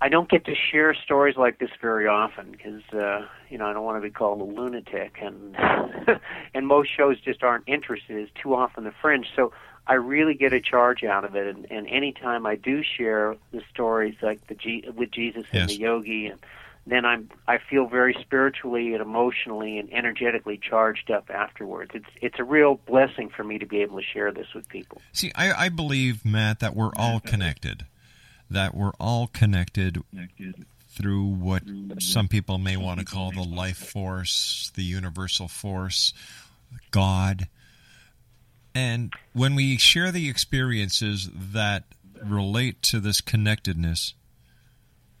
I 0.00 0.08
don't 0.08 0.28
get 0.28 0.46
to 0.46 0.54
share 0.54 0.94
stories 0.94 1.36
like 1.36 1.58
this 1.58 1.70
very 1.80 2.08
often 2.08 2.50
because 2.50 2.82
uh, 2.94 3.26
you 3.50 3.58
know 3.58 3.66
I 3.66 3.74
don't 3.74 3.84
want 3.84 4.02
to 4.02 4.08
be 4.08 4.12
called 4.12 4.40
a 4.40 4.44
lunatic, 4.44 5.18
and 5.20 5.54
and 6.54 6.66
most 6.66 6.88
shows 6.96 7.20
just 7.20 7.42
aren't 7.42 7.64
interested. 7.68 8.16
It's 8.16 8.32
too 8.42 8.54
often 8.54 8.84
the 8.84 8.94
fringe. 9.02 9.26
So 9.36 9.52
I 9.86 9.94
really 9.94 10.34
get 10.34 10.54
a 10.54 10.60
charge 10.60 11.04
out 11.04 11.26
of 11.26 11.36
it, 11.36 11.46
and, 11.54 11.70
and 11.70 11.86
anytime 11.88 12.46
I 12.46 12.56
do 12.56 12.82
share 12.82 13.36
the 13.52 13.60
stories 13.70 14.14
like 14.22 14.46
the 14.46 14.54
G, 14.54 14.84
with 14.96 15.10
Jesus 15.10 15.44
and 15.52 15.68
Yes. 15.68 15.68
the 15.68 15.78
yogi, 15.78 16.26
and 16.28 16.40
then 16.86 17.04
I'm 17.04 17.30
I 17.46 17.58
feel 17.58 17.86
very 17.86 18.16
spiritually 18.20 18.92
and 18.92 19.02
emotionally 19.02 19.78
and 19.78 19.92
energetically 19.92 20.58
charged 20.58 21.10
up 21.10 21.30
afterwards. 21.30 21.92
It's 21.94 22.06
it's 22.20 22.38
a 22.38 22.44
real 22.44 22.80
blessing 22.86 23.28
for 23.28 23.44
me 23.44 23.58
to 23.58 23.66
be 23.66 23.82
able 23.82 23.98
to 23.98 24.04
share 24.04 24.32
this 24.32 24.48
with 24.54 24.68
people. 24.68 25.00
See, 25.12 25.30
I, 25.34 25.66
I 25.66 25.68
believe, 25.68 26.24
Matt, 26.24 26.60
that 26.60 26.74
we're 26.74 26.92
all 26.96 27.20
connected. 27.20 27.86
That 28.50 28.74
we're 28.74 28.92
all 28.98 29.28
connected 29.28 30.02
through 30.90 31.24
what 31.24 31.62
some 31.98 32.28
people 32.28 32.58
may 32.58 32.76
want 32.76 33.00
to 33.00 33.06
call 33.06 33.30
the 33.30 33.42
life 33.42 33.78
force, 33.78 34.70
the 34.74 34.82
universal 34.82 35.48
force, 35.48 36.12
God. 36.90 37.48
And 38.74 39.12
when 39.32 39.54
we 39.54 39.78
share 39.78 40.10
the 40.10 40.28
experiences 40.28 41.30
that 41.34 41.84
relate 42.22 42.82
to 42.82 43.00
this 43.00 43.20
connectedness, 43.20 44.14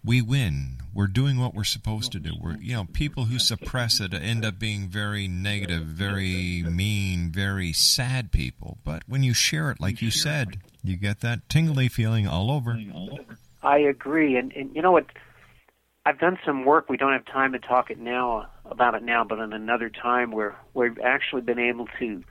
we 0.04 0.20
win. 0.20 0.78
We're 0.94 1.06
doing 1.06 1.38
what 1.38 1.54
we're 1.54 1.64
supposed 1.64 2.12
to 2.12 2.18
do. 2.18 2.32
We're, 2.38 2.56
you 2.56 2.74
know, 2.74 2.84
people 2.92 3.24
who 3.24 3.38
suppress 3.38 3.98
it 4.00 4.12
end 4.12 4.44
up 4.44 4.58
being 4.58 4.88
very 4.88 5.26
negative, 5.26 5.84
very 5.84 6.62
mean, 6.68 7.30
very 7.30 7.72
sad 7.72 8.30
people. 8.30 8.78
But 8.84 9.02
when 9.06 9.22
you 9.22 9.32
share 9.32 9.70
it, 9.70 9.80
like 9.80 10.02
you 10.02 10.10
said, 10.10 10.58
you 10.82 10.96
get 10.96 11.20
that 11.20 11.48
tingly 11.48 11.88
feeling 11.88 12.28
all 12.28 12.50
over. 12.50 12.78
I 13.62 13.78
agree, 13.78 14.36
and 14.36 14.52
and 14.52 14.74
you 14.74 14.82
know 14.82 14.92
what? 14.92 15.06
I've 16.04 16.18
done 16.18 16.38
some 16.44 16.64
work. 16.64 16.90
We 16.90 16.96
don't 16.96 17.12
have 17.12 17.24
time 17.24 17.52
to 17.52 17.60
talk 17.60 17.90
it 17.90 17.98
now 17.98 18.48
about 18.64 18.94
it 18.94 19.04
now, 19.04 19.22
but 19.22 19.38
in 19.38 19.52
another 19.52 19.88
time 19.88 20.32
where 20.32 20.56
we've 20.74 20.98
actually 20.98 21.42
been 21.42 21.60
able 21.60 21.86
to 22.00 22.24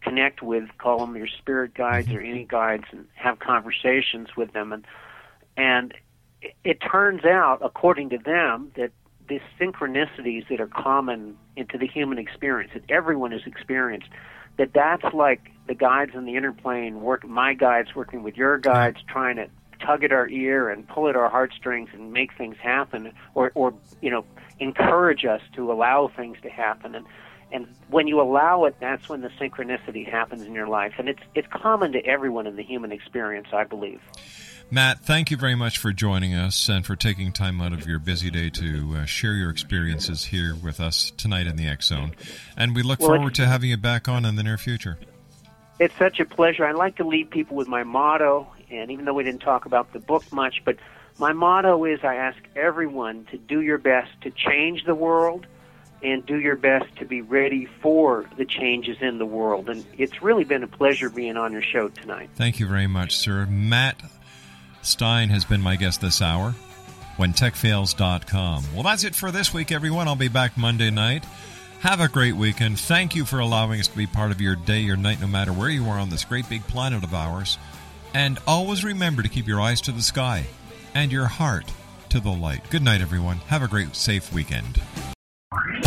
connect 0.00 0.42
with, 0.42 0.64
call 0.78 1.00
them 1.00 1.14
your 1.16 1.26
spirit 1.26 1.74
guides 1.74 2.08
mm-hmm. 2.08 2.16
or 2.16 2.20
any 2.22 2.44
guides, 2.44 2.84
and 2.90 3.06
have 3.14 3.38
conversations 3.38 4.28
with 4.36 4.52
them, 4.52 4.72
and 4.72 4.86
and 5.56 5.94
it, 6.64 6.78
turns 6.80 7.24
out, 7.24 7.58
according 7.62 8.10
to 8.10 8.18
them, 8.18 8.72
that 8.76 8.90
these 9.28 9.40
synchronicities 9.60 10.48
that 10.48 10.60
are 10.60 10.66
common 10.66 11.36
into 11.56 11.78
the 11.78 11.86
human 11.86 12.18
experience 12.18 12.72
that 12.74 12.82
everyone 12.88 13.30
has 13.32 13.42
experienced, 13.46 14.08
that 14.58 14.72
that's 14.74 15.14
like 15.14 15.50
the 15.68 15.74
guides 15.74 16.12
in 16.14 16.24
the 16.24 16.36
inner 16.36 16.52
plane 16.52 17.00
work. 17.00 17.26
My 17.26 17.54
guides 17.54 17.94
working 17.94 18.22
with 18.22 18.36
your 18.36 18.58
guides, 18.58 18.98
trying 19.08 19.36
to 19.36 19.48
tug 19.84 20.04
at 20.04 20.12
our 20.12 20.28
ear 20.28 20.68
and 20.68 20.86
pull 20.88 21.08
at 21.08 21.16
our 21.16 21.30
heartstrings 21.30 21.88
and 21.92 22.12
make 22.12 22.36
things 22.36 22.56
happen, 22.60 23.12
or 23.34 23.52
or 23.54 23.72
you 24.02 24.10
know 24.10 24.24
encourage 24.58 25.24
us 25.24 25.40
to 25.54 25.72
allow 25.72 26.10
things 26.14 26.36
to 26.42 26.50
happen. 26.50 26.94
And 26.94 27.06
and 27.52 27.66
when 27.88 28.06
you 28.06 28.20
allow 28.20 28.64
it, 28.64 28.76
that's 28.80 29.08
when 29.08 29.20
the 29.20 29.30
synchronicity 29.40 30.08
happens 30.08 30.42
in 30.42 30.54
your 30.54 30.68
life, 30.68 30.94
and 30.98 31.08
it's 31.08 31.22
it's 31.34 31.48
common 31.48 31.92
to 31.92 32.04
everyone 32.04 32.46
in 32.46 32.56
the 32.56 32.62
human 32.62 32.92
experience, 32.92 33.48
I 33.52 33.64
believe. 33.64 34.00
Matt, 34.72 35.00
thank 35.00 35.32
you 35.32 35.36
very 35.36 35.56
much 35.56 35.78
for 35.78 35.92
joining 35.92 36.32
us 36.32 36.68
and 36.68 36.86
for 36.86 36.94
taking 36.94 37.32
time 37.32 37.60
out 37.60 37.72
of 37.72 37.88
your 37.88 37.98
busy 37.98 38.30
day 38.30 38.50
to 38.50 38.98
uh, 38.98 39.04
share 39.04 39.32
your 39.32 39.50
experiences 39.50 40.26
here 40.26 40.54
with 40.54 40.78
us 40.78 41.10
tonight 41.16 41.48
in 41.48 41.56
the 41.56 41.66
X 41.66 41.88
Zone. 41.88 42.12
And 42.56 42.76
we 42.76 42.84
look 42.84 43.00
Well, 43.00 43.08
forward 43.08 43.34
to 43.34 43.48
having 43.48 43.70
you 43.70 43.76
back 43.76 44.08
on 44.08 44.24
in 44.24 44.36
the 44.36 44.44
near 44.44 44.58
future. 44.58 44.96
It's 45.80 45.96
such 45.98 46.20
a 46.20 46.24
pleasure. 46.24 46.64
I 46.64 46.70
like 46.70 46.96
to 46.96 47.04
leave 47.04 47.30
people 47.30 47.56
with 47.56 47.66
my 47.66 47.82
motto, 47.82 48.46
and 48.70 48.92
even 48.92 49.06
though 49.06 49.14
we 49.14 49.24
didn't 49.24 49.40
talk 49.40 49.64
about 49.64 49.92
the 49.92 49.98
book 49.98 50.30
much, 50.32 50.62
but 50.64 50.76
my 51.18 51.32
motto 51.32 51.84
is 51.84 52.00
I 52.04 52.14
ask 52.14 52.38
everyone 52.54 53.26
to 53.32 53.38
do 53.38 53.60
your 53.60 53.78
best 53.78 54.10
to 54.22 54.30
change 54.30 54.84
the 54.84 54.94
world 54.94 55.46
and 56.02 56.24
do 56.24 56.38
your 56.38 56.56
best 56.56 56.96
to 56.96 57.04
be 57.04 57.22
ready 57.22 57.66
for 57.80 58.24
the 58.36 58.44
changes 58.44 58.98
in 59.00 59.18
the 59.18 59.26
world. 59.26 59.68
And 59.68 59.84
it's 59.98 60.22
really 60.22 60.44
been 60.44 60.62
a 60.62 60.68
pleasure 60.68 61.10
being 61.10 61.36
on 61.36 61.52
your 61.52 61.62
show 61.62 61.88
tonight. 61.88 62.30
Thank 62.34 62.60
you 62.60 62.66
very 62.66 62.86
much, 62.86 63.16
sir. 63.16 63.46
Matt 63.46 64.00
Stein 64.82 65.28
has 65.30 65.44
been 65.44 65.60
my 65.60 65.76
guest 65.76 66.00
this 66.00 66.22
hour. 66.22 66.54
WhenTechFails.com. 67.16 68.64
Well, 68.74 68.82
that's 68.82 69.04
it 69.04 69.14
for 69.14 69.30
this 69.30 69.52
week, 69.52 69.70
everyone. 69.72 70.08
I'll 70.08 70.16
be 70.16 70.28
back 70.28 70.56
Monday 70.56 70.90
night. 70.90 71.24
Have 71.80 72.00
a 72.00 72.08
great 72.08 72.34
weekend. 72.34 72.78
Thank 72.78 73.14
you 73.14 73.24
for 73.24 73.40
allowing 73.40 73.80
us 73.80 73.88
to 73.88 73.96
be 73.96 74.06
part 74.06 74.30
of 74.30 74.40
your 74.40 74.56
day, 74.56 74.80
your 74.80 74.96
night, 74.96 75.20
no 75.20 75.26
matter 75.26 75.52
where 75.52 75.68
you 75.68 75.86
are 75.86 75.98
on 75.98 76.10
this 76.10 76.24
great 76.24 76.48
big 76.48 76.62
planet 76.66 77.04
of 77.04 77.14
ours. 77.14 77.58
And 78.14 78.38
always 78.46 78.84
remember 78.84 79.22
to 79.22 79.28
keep 79.28 79.46
your 79.46 79.60
eyes 79.60 79.80
to 79.82 79.92
the 79.92 80.02
sky 80.02 80.46
and 80.94 81.12
your 81.12 81.26
heart 81.26 81.72
to 82.10 82.20
the 82.20 82.30
light. 82.30 82.68
Good 82.70 82.82
night, 82.82 83.00
everyone. 83.00 83.36
Have 83.48 83.62
a 83.62 83.68
great, 83.68 83.94
safe 83.94 84.32
weekend. 84.32 84.80